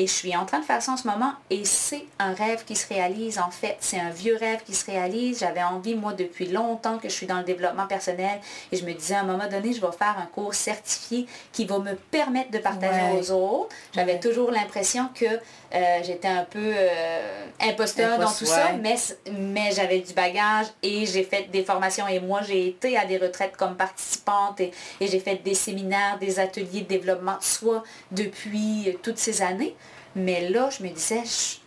[0.00, 2.64] Et je suis en train de faire ça en ce moment et c'est un rêve
[2.64, 3.76] qui se réalise en fait.
[3.80, 5.40] C'est un vieux rêve qui se réalise.
[5.40, 8.38] J'avais envie, moi, depuis longtemps que je suis dans le développement personnel
[8.70, 11.64] et je me disais à un moment donné, je vais faire un cours certifié qui
[11.64, 13.74] va me permettre de partager aux autres.
[13.92, 18.94] J'avais toujours l'impression que euh, j'étais un peu euh, imposteur dans tout ça, mais,
[19.32, 23.18] mais j'avais du bagage et j'ai fait des formations et moi j'ai été à des
[23.18, 27.82] retraites comme participante et, et j'ai fait des séminaires, des ateliers de développement de soi
[28.12, 29.74] depuis toutes ces années.
[30.16, 31.22] Mais là, je me disais,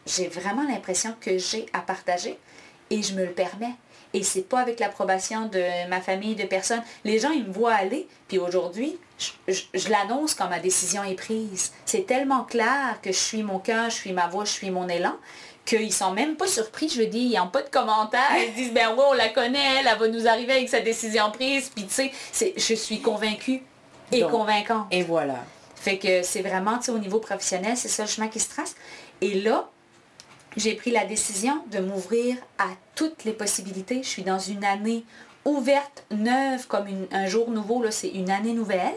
[0.05, 2.37] j'ai vraiment l'impression que j'ai à partager
[2.89, 3.75] et je me le permets.
[4.13, 6.83] Et c'est pas avec l'approbation de ma famille, de personnes.
[7.05, 8.97] Les gens, ils me voient aller, puis aujourd'hui,
[9.47, 11.71] je, l'annonce quand ma décision est prise.
[11.85, 14.89] C'est tellement clair que je suis mon cœur, je suis ma voix, je suis mon
[14.89, 15.15] élan,
[15.63, 16.89] qu'ils sont même pas surpris.
[16.89, 18.35] Je veux dire, ils n'ont pas de commentaires.
[18.45, 21.71] Ils disent, ben ouais, on la connaît, elle, va nous arriver avec sa décision prise.
[21.73, 23.61] Puis tu sais, je suis convaincue
[24.11, 24.87] et convaincante.
[24.91, 25.35] Et voilà.
[25.81, 28.75] Fait que c'est vraiment, au niveau professionnel, c'est ça le chemin qui se trace.
[29.19, 29.67] Et là,
[30.55, 34.03] j'ai pris la décision de m'ouvrir à toutes les possibilités.
[34.03, 35.03] Je suis dans une année
[35.43, 38.93] ouverte, neuve, comme un jour nouveau, là, c'est une année nouvelle.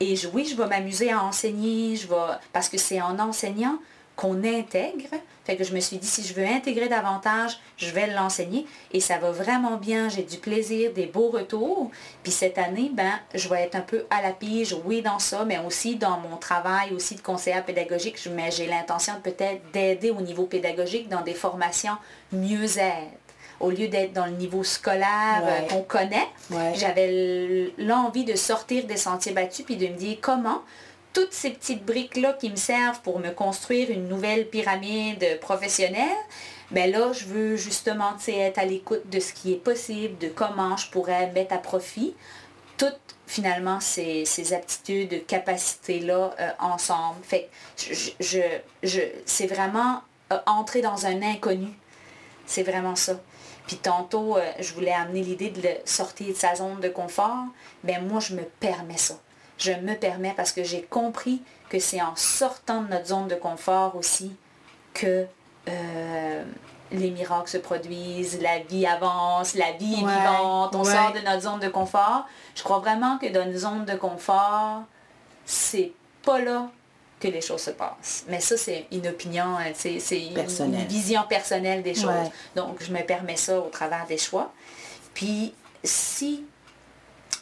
[0.00, 3.78] Et oui, je vais m'amuser à enseigner, je vais, parce que c'est en enseignant
[4.18, 5.06] qu'on intègre.
[5.44, 8.66] Fait que je me suis dit, si je veux intégrer davantage, je vais l'enseigner.
[8.92, 10.08] Et ça va vraiment bien.
[10.08, 11.92] J'ai du plaisir, des beaux retours.
[12.24, 15.44] Puis cette année, ben, je vais être un peu à la pige, oui, dans ça,
[15.44, 18.18] mais aussi dans mon travail aussi de conseillère pédagogique.
[18.34, 21.96] Mais j'ai l'intention peut-être d'aider au niveau pédagogique dans des formations
[22.32, 23.18] mieux-être
[23.60, 26.28] au lieu d'être dans le niveau scolaire euh, qu'on connaît,
[26.74, 30.62] j'avais l'envie de sortir des sentiers battus puis de me dire comment
[31.18, 36.06] toutes ces petites briques-là qui me servent pour me construire une nouvelle pyramide professionnelle,
[36.70, 40.76] ben là, je veux justement être à l'écoute de ce qui est possible, de comment
[40.76, 42.14] je pourrais mettre à profit
[42.76, 42.94] toutes
[43.26, 47.18] finalement ces, aptitudes, capacités-là euh, ensemble.
[47.24, 48.40] Fait je,
[48.84, 50.02] je, c'est vraiment
[50.32, 51.72] euh, entrer dans un inconnu.
[52.46, 53.18] C'est vraiment ça.
[53.66, 57.46] Puis tantôt, euh, je voulais amener l'idée de le sortir de sa zone de confort.
[57.82, 59.18] Ben moi, je me permets ça
[59.58, 63.34] je me permets parce que j'ai compris que c'est en sortant de notre zone de
[63.34, 64.32] confort aussi
[64.94, 65.26] que
[65.68, 66.44] euh,
[66.92, 71.42] les miracles se produisent, la vie avance, la vie est vivante, on sort de notre
[71.42, 72.26] zone de confort.
[72.54, 74.82] Je crois vraiment que dans une zone de confort,
[75.44, 75.92] c'est
[76.22, 76.70] pas là
[77.20, 78.24] que les choses se passent.
[78.28, 82.30] Mais ça, c'est une opinion, euh, c'est une, une, vision personnelle des choses.
[82.54, 84.52] Donc, je me permets ça au travers des choix.
[85.14, 86.44] Puis, si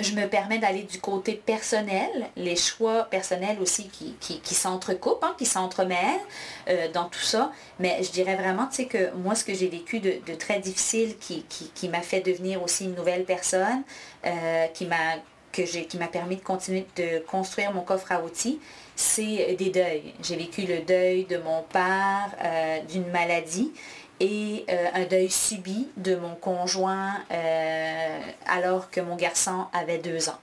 [0.01, 5.47] je me permets d'aller du côté personnel, les choix personnels aussi qui, s'entrecoupent, hein, qui
[5.47, 6.21] s'entremêlent
[6.69, 7.51] euh, dans tout ça.
[7.81, 11.17] Mais je dirais vraiment, tu sais, que moi, ce que j'ai vécu de, très difficile,
[11.19, 13.83] qui, m'a fait devenir aussi une nouvelle personne,
[14.27, 15.17] euh, qui m'a
[15.65, 18.61] qui m'a permis de continuer de construire mon coffre à outils,
[18.95, 20.15] c'est des deuils.
[20.23, 23.73] J'ai vécu le deuil de mon père euh, d'une maladie
[24.21, 30.29] et euh, un deuil subi de mon conjoint euh, alors que mon garçon avait deux
[30.29, 30.39] ans.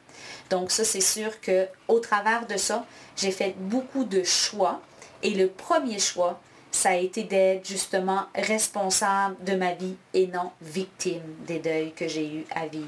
[0.50, 4.82] Donc ça, c'est sûr que au travers de ça, j'ai fait beaucoup de choix.
[5.24, 6.40] Et le premier choix,
[6.74, 12.08] ça a été d'être justement responsable de ma vie et non victime des deuils que
[12.08, 12.86] j'ai eu à vivre.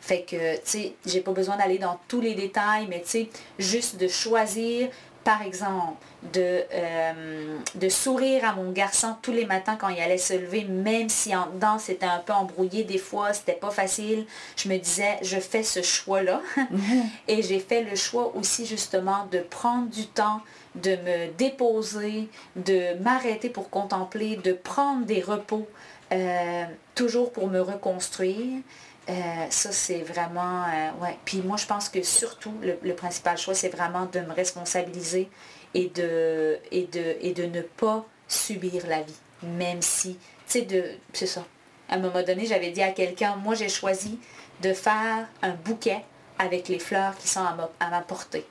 [0.00, 3.30] Fait que, tu sais, j'ai pas besoin d'aller dans tous les détails, mais tu sais,
[3.58, 4.88] juste de choisir
[5.24, 5.96] par exemple,
[6.32, 10.64] de, euh, de sourire à mon garçon tous les matins quand il allait se lever,
[10.64, 14.78] même si en dedans c'était un peu embrouillé des fois, c'était pas facile, je me
[14.78, 16.40] disais, je fais ce choix-là.
[16.56, 17.04] Mhm.
[17.28, 20.40] Et j'ai fait le choix aussi justement de prendre du temps,
[20.74, 25.66] de me déposer, de m'arrêter pour contempler, de prendre des repos,
[26.12, 28.58] euh, toujours pour me reconstruire.
[29.08, 30.64] Euh, ça, c'est vraiment...
[30.64, 31.16] Euh, ouais.
[31.24, 35.28] Puis moi, je pense que surtout, le, principal choix, c'est vraiment de me responsabiliser
[35.74, 39.18] et de, et, de, ne pas subir la vie.
[39.42, 40.84] Même si, tu sais, de...
[41.12, 41.44] C'est ça.
[41.88, 44.18] À un moment donné, j'avais dit à quelqu'un, moi, j'ai choisi
[44.62, 46.04] de faire un bouquet
[46.38, 48.46] avec les fleurs qui sont à ma portée.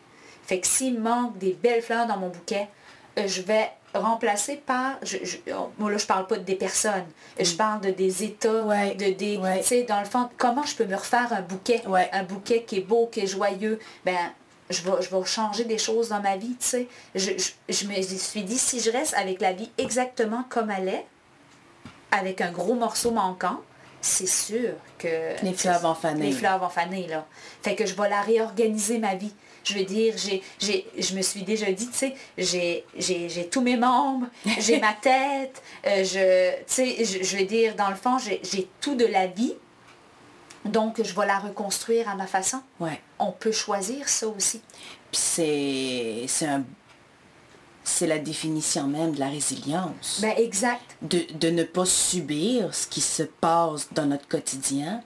[0.49, 2.67] Fait que s'il manque des belles fleurs dans mon bouquet,
[3.19, 7.05] euh, je vais remplacer par, je, je, là je parle pas de des personnes,
[7.39, 10.85] je parle de des états, de des, tu sais, dans le fond, comment je peux
[10.85, 14.17] me refaire un bouquet, un bouquet qui est beau, qui est joyeux, ben
[14.69, 16.87] je vais, je vais changer des choses dans ma vie, tu sais.
[17.15, 17.31] Je,
[17.67, 21.05] je, me suis dit, si je reste avec la vie exactement comme elle est,
[22.11, 23.61] avec un gros morceau manquant,
[24.01, 25.43] c'est sûr que...
[25.43, 26.27] Les fleurs vont faner.
[26.27, 27.25] Les fleurs vont faner, là.
[27.61, 29.33] Fait que je vais la réorganiser, ma vie.
[29.63, 30.41] Je veux dire, j'ai,
[30.97, 34.27] je me suis déjà dit, tu sais, j'ai, tous mes membres,
[34.59, 38.95] j'ai ma tête, euh, je, tu sais, je, veux dire, dans le fond, j'ai, tout
[38.95, 39.53] de la vie.
[40.65, 42.61] Donc, je vais la reconstruire à ma façon.
[42.79, 42.99] Ouais.
[43.17, 44.61] On peut choisir ça aussi.
[45.11, 46.63] Puis c'est, c'est un
[47.89, 50.19] c'est la définition même de la résilience.
[50.21, 50.81] Ben, exact.
[51.01, 55.01] De, ne pas subir ce qui se passe dans notre quotidien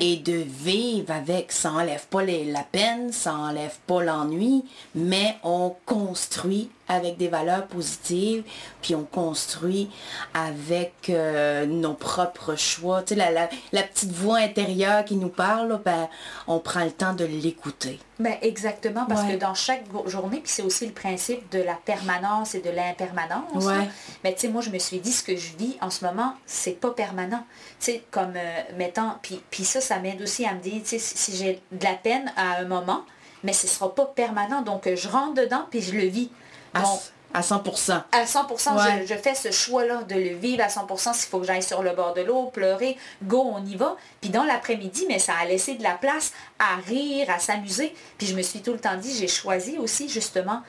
[0.00, 5.74] et de vivre avec, ça enlève pas la peine, ça enlève pas l'ennui, mais on
[5.86, 8.44] construit avec des valeurs positives,
[8.82, 9.90] puis on construit
[10.34, 13.02] avec euh, nos propres choix.
[13.02, 13.32] Tu sais,
[13.72, 16.08] la, petite voix intérieure qui nous parle, ben,
[16.46, 17.98] on prend le temps de l'écouter.
[18.18, 22.54] Ben exactement, parce que dans chaque journée, puis c'est aussi le principe de la permanence
[22.54, 23.66] et de l'impermanence.
[24.24, 26.34] Mais tu sais, moi, je me suis dit, ce que je vis en ce moment,
[26.46, 27.44] c'est pas permanent.
[27.78, 30.98] Tu sais, comme, euh, mettant, puis, ça, ça m'aide aussi à me dire, tu sais,
[30.98, 33.04] si j'ai de la peine à un moment,
[33.44, 34.62] mais ce sera pas permanent.
[34.62, 36.30] Donc, je rentre dedans, puis je le vis.
[37.34, 38.02] À, 100%.
[38.12, 41.12] À 100%, je, fais ce choix-là de le vivre à 100%.
[41.12, 43.96] S'il faut que j'aille sur le bord de l'eau, pleurer, go, on y va.
[44.20, 47.94] Puis dans l'après-midi, mais ça a laissé de la place à rire, à s'amuser.
[48.16, 50.62] Puis je me suis tout le temps dit, j'ai choisi aussi justement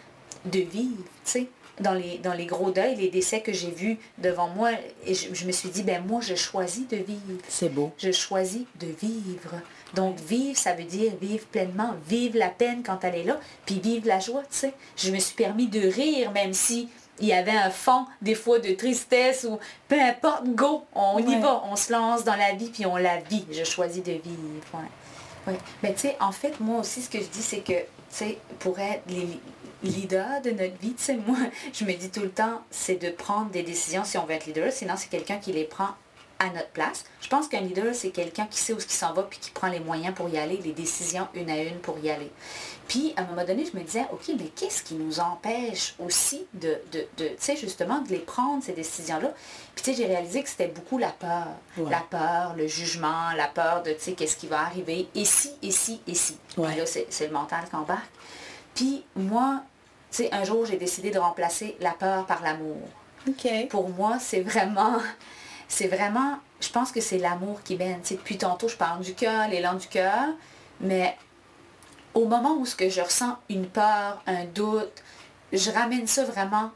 [0.46, 1.48] de vivre, tu sais.
[1.80, 4.72] Dans les, dans les gros deuils, les décès que j'ai vus devant moi,
[5.06, 7.40] et je, je me suis dit, ben moi, je choisis de vivre.
[7.48, 7.92] C'est beau.
[8.00, 9.62] Je choisis de vivre.
[9.94, 13.80] Donc, vivre, ça veut dire vivre pleinement, vivre la peine quand elle est là, puis
[13.80, 14.74] vivre la joie, tu sais.
[14.98, 18.60] Je me suis permis de rire, même si il y avait un fond, des fois,
[18.60, 22.70] de tristesse ou peu importe, go, on y va, on se lance dans la vie,
[22.70, 23.46] puis on la vit.
[23.52, 24.38] Je choisis de vivre.
[24.74, 25.56] Ouais.
[25.82, 28.38] Mais tu sais, en fait, moi aussi, ce que je dis, c'est que, tu sais,
[28.60, 29.40] pour être les
[29.84, 31.38] leaders de notre vie, tu sais, moi,
[31.74, 34.46] je me dis tout le temps, c'est de prendre des décisions si on veut être
[34.46, 35.90] leader, sinon c'est quelqu'un qui les prend
[36.40, 37.06] à notre place.
[37.22, 39.52] Je pense qu'un leader, c'est quelqu'un qui sait où ce qui s'en va puis qui
[39.52, 42.32] prend les moyens pour y aller, les décisions une à une pour y aller.
[42.88, 46.46] Puis, à un moment donné, je me disais, OK, mais qu'est-ce qui nous empêche aussi
[46.54, 49.34] de, de, tu sais, justement, de les prendre, ces décisions-là?
[49.76, 51.48] Puis, tu sais, j'ai réalisé que c'était beaucoup la peur.
[51.90, 55.52] La peur, le jugement, la peur de, tu sais, qu'est-ce qui va arriver, et si,
[55.62, 56.38] et si, et si.
[56.58, 58.10] là, c'est le mental qui embarque.
[58.74, 59.64] Puis, moi,
[60.12, 62.78] tu sais, un jour, j'ai décidé de remplacer la peur par l'amour.
[63.28, 63.68] OK.
[63.70, 64.98] Pour moi, c'est vraiment
[65.68, 68.02] c'est vraiment, je pense que c'est l'amour qui mène.
[68.10, 70.26] depuis tantôt, je parle du cœur, l'élan du cœur,
[70.80, 71.18] mais
[72.14, 75.04] au moment où ce que je ressens une peur, un doute,
[75.54, 76.72] je ramène ça vraiment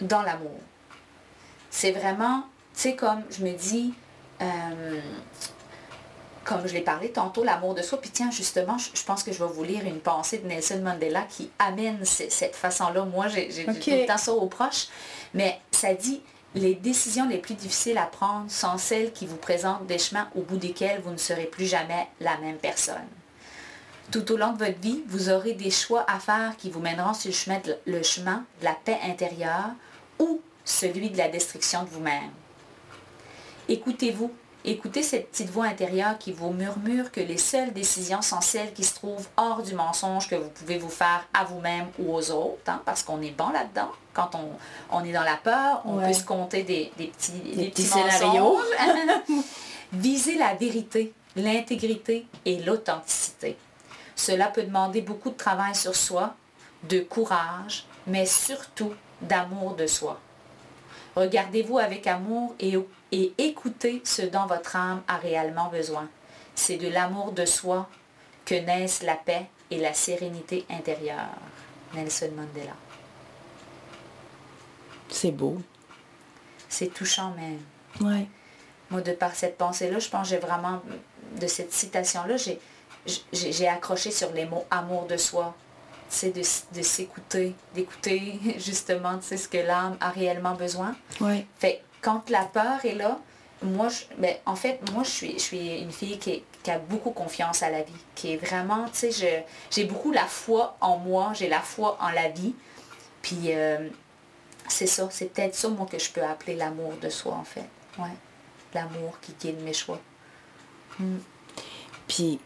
[0.00, 0.58] dans l'amour.
[1.70, 2.42] C'est vraiment,
[2.74, 3.94] tu sais, comme je me dis,
[4.42, 5.00] euh,
[6.44, 8.00] comme je l'ai parlé tantôt, l'amour de soi.
[8.00, 11.22] Puis tiens, justement, je, pense que je vais vous lire une pensée de Nelson Mandela
[11.22, 13.04] qui amène cette façon-là.
[13.04, 14.88] Moi, j'ai tout le temps ça aux proches.
[15.34, 16.22] Mais ça dit,
[16.54, 20.42] les décisions les plus difficiles à prendre sont celles qui vous présentent des chemins au
[20.42, 22.96] bout desquels vous ne serez plus jamais la même personne.
[24.10, 27.14] Tout au long de votre vie, vous aurez des choix à faire qui vous mèneront
[27.14, 27.30] sur
[27.86, 29.70] le chemin de, la paix intérieure
[30.18, 32.30] ou celui de la destruction de vous-même.
[33.68, 34.32] Écoutez-vous.
[34.62, 38.84] Écoutez cette petite voix intérieure qui vous murmure que les seules décisions sont celles qui
[38.84, 42.60] se trouvent hors du mensonge que vous pouvez vous faire à vous-même ou aux autres,
[42.66, 43.90] hein, parce qu'on est bon là-dedans.
[44.12, 44.48] Quand on,
[44.90, 48.60] on, est dans la peur, on peut se compter des, petits, des, petits, scénarios.
[49.92, 53.56] Visez la vérité, l'intégrité et l'authenticité.
[54.16, 56.34] Cela peut demander beaucoup de travail sur soi,
[56.88, 60.20] de courage, mais surtout d'amour de soi.
[61.16, 62.76] Regardez-vous avec amour et,
[63.12, 66.08] et écoutez ce dont votre âme a réellement besoin.
[66.54, 67.88] C'est de l'amour de soi
[68.44, 71.30] que naissent la paix et la sérénité intérieure.
[71.94, 72.74] Nelson Mandela.
[75.10, 75.60] C'est beau.
[76.68, 77.60] C'est touchant même.
[78.00, 78.26] Ouais.
[78.90, 80.80] Moi, de par cette pensée-là, je pense que j'ai vraiment,
[81.40, 82.36] de cette citation-là,
[83.32, 85.54] j'ai accroché sur les mots amour de soi,
[86.08, 86.42] c'est de,
[86.76, 90.94] de s'écouter, d'écouter justement ce que l'âme a réellement besoin.
[91.20, 91.46] Ouais.
[91.58, 93.18] Fait quand la peur est là,
[93.62, 96.78] moi, je, ben, en fait, moi, je suis, je suis une fille qui, qui, a
[96.78, 100.96] beaucoup confiance à la vie, qui est vraiment, tu sais, j'ai beaucoup la foi en
[100.96, 102.54] moi, j'ai la foi en la vie.
[103.22, 103.88] Puis, euh,
[104.70, 107.66] c'est ça, c'est peut-être ça, moi, que je peux appeler l'amour de soi, en fait.
[107.98, 108.14] Ouais.
[108.74, 110.00] L'amour qui guide mes choix.
[110.98, 111.18] Hmm.
[112.06, 112.40] Puis,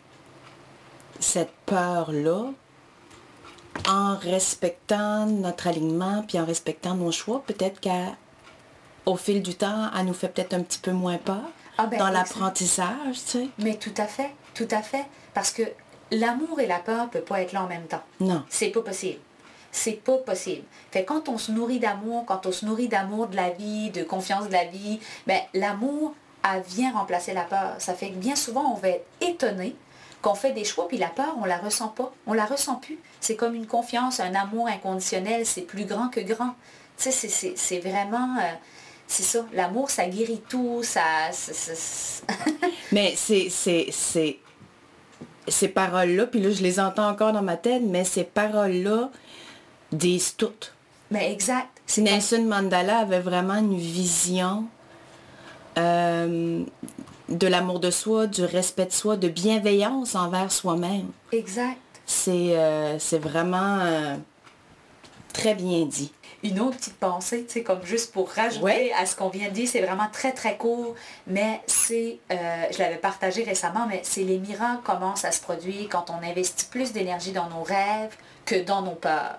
[1.20, 2.50] cette peur-là,
[3.88, 10.06] en respectant notre alignement, puis en respectant nos choix, peut-être qu'au fil du temps, elle
[10.06, 11.42] nous fait peut-être un petit peu moins peur
[11.76, 13.48] ah ben, dans l'apprentissage, tu sais.
[13.58, 15.04] Mais tout à fait, tout à fait.
[15.34, 15.62] Parce que
[16.10, 18.02] l'amour et la peur ne peuvent pas être là en même temps.
[18.20, 18.44] Non.
[18.48, 19.20] C'est pas possible.
[19.76, 20.62] C'est pas possible.
[20.92, 24.04] Fait quand on se nourrit d'amour, quand on se nourrit d'amour de la vie, de
[24.04, 26.14] confiance de la vie, ben, l'amour,
[26.68, 27.74] vient remplacer la peur.
[27.78, 29.74] Ça fait que bien souvent, on va être étonné
[30.22, 32.12] qu'on fait des choix, puis la peur, on la ressent pas.
[32.26, 33.00] On la ressent plus.
[33.20, 36.54] C'est comme une confiance, un amour inconditionnel, c'est plus grand que grand.
[36.96, 38.36] Tu sais, c'est vraiment...
[38.38, 38.52] Euh,
[39.08, 41.02] c'est ça, l'amour, ça guérit tout, ça...
[42.92, 43.50] mais c'est...
[45.46, 49.10] Ces paroles-là, puis là, je les entends encore dans ma tête, mais ces paroles-là
[49.94, 50.72] disent toutes.
[51.10, 51.68] Mais exact.
[51.98, 54.64] Nelson Mandela avait vraiment une vision
[55.78, 56.64] euh,
[57.28, 61.10] de l'amour de soi, du respect de soi, de bienveillance envers soi-même.
[61.32, 61.78] Exact.
[62.06, 64.16] C'est euh, vraiment euh,
[65.32, 66.12] très bien dit.
[66.42, 69.54] Une autre petite pensée, tu sais, comme juste pour rajouter à ce qu'on vient de
[69.54, 70.94] dire, c'est vraiment très très court,
[71.26, 76.10] mais c'est, je l'avais partagé récemment, mais c'est les miracles commencent à se produire quand
[76.10, 78.14] on investit plus d'énergie dans nos rêves
[78.44, 79.38] que dans nos peurs.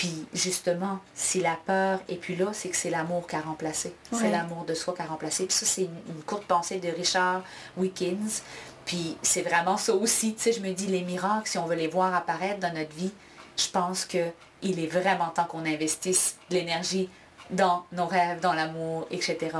[0.00, 3.94] Puis justement, si la peur est plus là, c'est que c'est l'amour qui a remplacé.
[4.10, 5.44] C'est l'amour de soi qui a remplacé.
[5.44, 7.42] Puis ça, c'est une, courte pensée de Richard
[7.76, 8.40] Wickens.
[8.86, 10.32] Puis c'est vraiment ça aussi.
[10.32, 12.96] Tu sais, je me dis, les miracles, si on veut les voir apparaître dans notre
[12.96, 13.12] vie,
[13.58, 14.32] je pense qu'il
[14.62, 17.10] est vraiment temps qu'on investisse de l'énergie
[17.50, 19.50] dans nos rêves, dans l'amour, etc.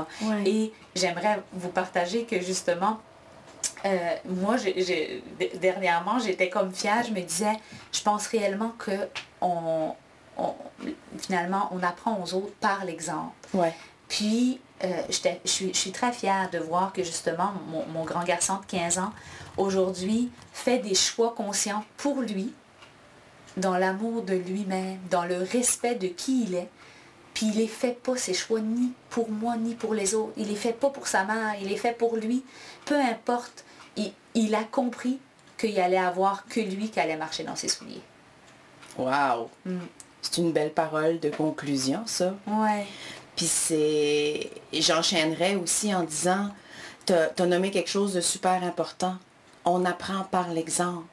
[0.43, 2.99] Et j'aimerais vous partager que justement,
[3.85, 4.55] euh, moi,
[5.59, 7.53] dernièrement, j'étais comme fière, je me disais,
[7.91, 9.07] je pense réellement que
[9.39, 9.93] on,
[11.17, 13.33] finalement, on apprend aux autres par l'exemple.
[13.53, 13.73] Ouais.
[14.07, 17.53] Puis, euh, je, suis, très fière de voir que justement,
[17.93, 19.13] mon, grand garçon de 15 ans,
[19.57, 22.53] aujourd'hui, fait des choix conscients pour lui,
[23.57, 26.69] dans l'amour de lui-même, dans le respect de qui il est.
[27.33, 30.33] Puis il les fait pas ses choix ni pour moi ni pour les autres.
[30.35, 32.43] Il les fait pas pour sa mère, il les fait pour lui.
[32.85, 33.63] Peu importe,
[34.35, 35.19] il, a compris
[35.57, 38.01] qu'il allait avoir que lui qui allait marcher dans ses souliers.
[38.97, 39.49] Wow!
[39.65, 39.79] Mm.
[40.21, 42.33] C'est une belle parole de conclusion, ça.
[42.47, 42.85] Ouais.
[43.35, 44.51] Puis c'est...
[44.71, 46.49] J'enchaînerais aussi en disant,
[47.05, 49.15] tu as nommé quelque chose de super important.
[49.65, 51.05] On apprend par l'exemple.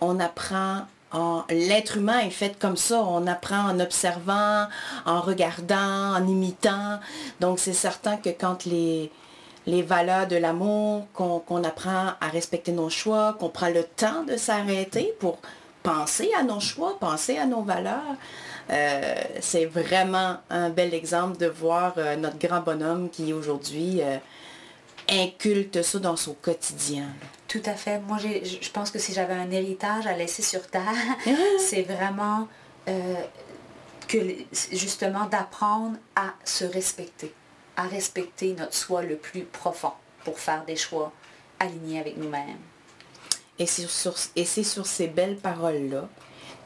[0.00, 0.82] On apprend
[1.12, 1.44] en...
[1.50, 3.02] L'être humain est fait comme ça.
[3.02, 4.66] On apprend en observant,
[5.06, 7.00] en regardant, en imitant.
[7.40, 9.10] Donc c'est certain que quand les,
[9.66, 14.36] les valeurs de l'amour, qu'on apprend à respecter nos choix, qu'on prend le temps de
[14.36, 15.38] s'arrêter pour
[15.82, 18.16] penser à nos choix, penser à nos valeurs,
[18.70, 24.18] euh, c'est vraiment un bel exemple de voir euh, notre grand bonhomme qui aujourd'hui euh,
[25.08, 27.06] inculte ça dans son quotidien.
[27.48, 27.98] Tout à fait.
[28.00, 30.94] Moi, je pense que si j'avais un héritage à laisser sur Terre,
[31.58, 32.48] c'est vraiment
[34.08, 34.18] que
[34.72, 37.32] justement d'apprendre à se respecter,
[37.76, 39.92] à respecter notre soi le plus profond
[40.24, 41.12] pour faire des choix
[41.60, 42.58] alignés avec nous-mêmes.
[43.58, 46.08] Et c'est sur, et sur ces belles paroles-là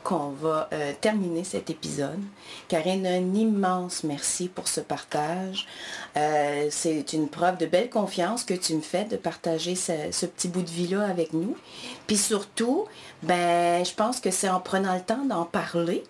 [0.06, 2.20] qu'on va euh, terminer cet épisode.
[2.68, 5.66] Karine, un immense merci pour ce partage.
[6.16, 10.46] Euh, c'est une preuve de belle confiance que tu me fais de partager ce, petit
[10.46, 11.56] bout de vie-là avec nous.
[12.06, 12.84] Puis surtout,
[13.24, 16.04] ben, je pense que c'est en prenant le temps d'en parler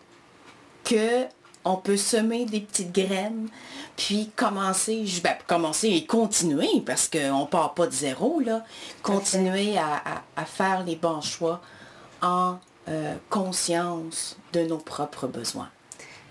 [0.84, 1.24] que
[1.64, 3.49] on peut semer des petites graines,
[3.97, 8.62] puis commencer, ben, commencer et continuer, parce qu'on ne part pas de zéro, là,
[9.03, 11.62] continuer à, faire les bons choix
[12.20, 12.59] en
[12.89, 15.68] euh, conscience de nos propres besoins.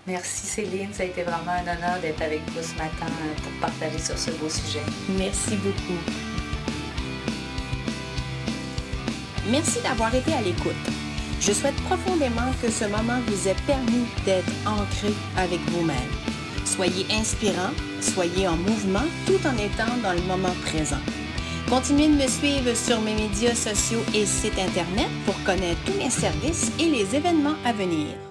[0.06, 3.52] Merci Céline, ça a été vraiment un honneur d'être avec vous ce matin euh, pour
[3.60, 4.82] partager sur ce beau sujet.
[5.18, 5.98] Merci beaucoup.
[9.50, 10.74] Merci d'avoir été à l'écoute.
[11.40, 15.96] Je souhaite profondément que ce moment vous ait permis d'être ancré avec vous-même.
[16.64, 21.00] Soyez inspirant, soyez en mouvement tout en étant dans le moment présent.
[21.68, 26.10] Continuez de me suivre sur mes médias sociaux et sites Internet pour connaître tous mes
[26.10, 28.25] services et les événements à venir.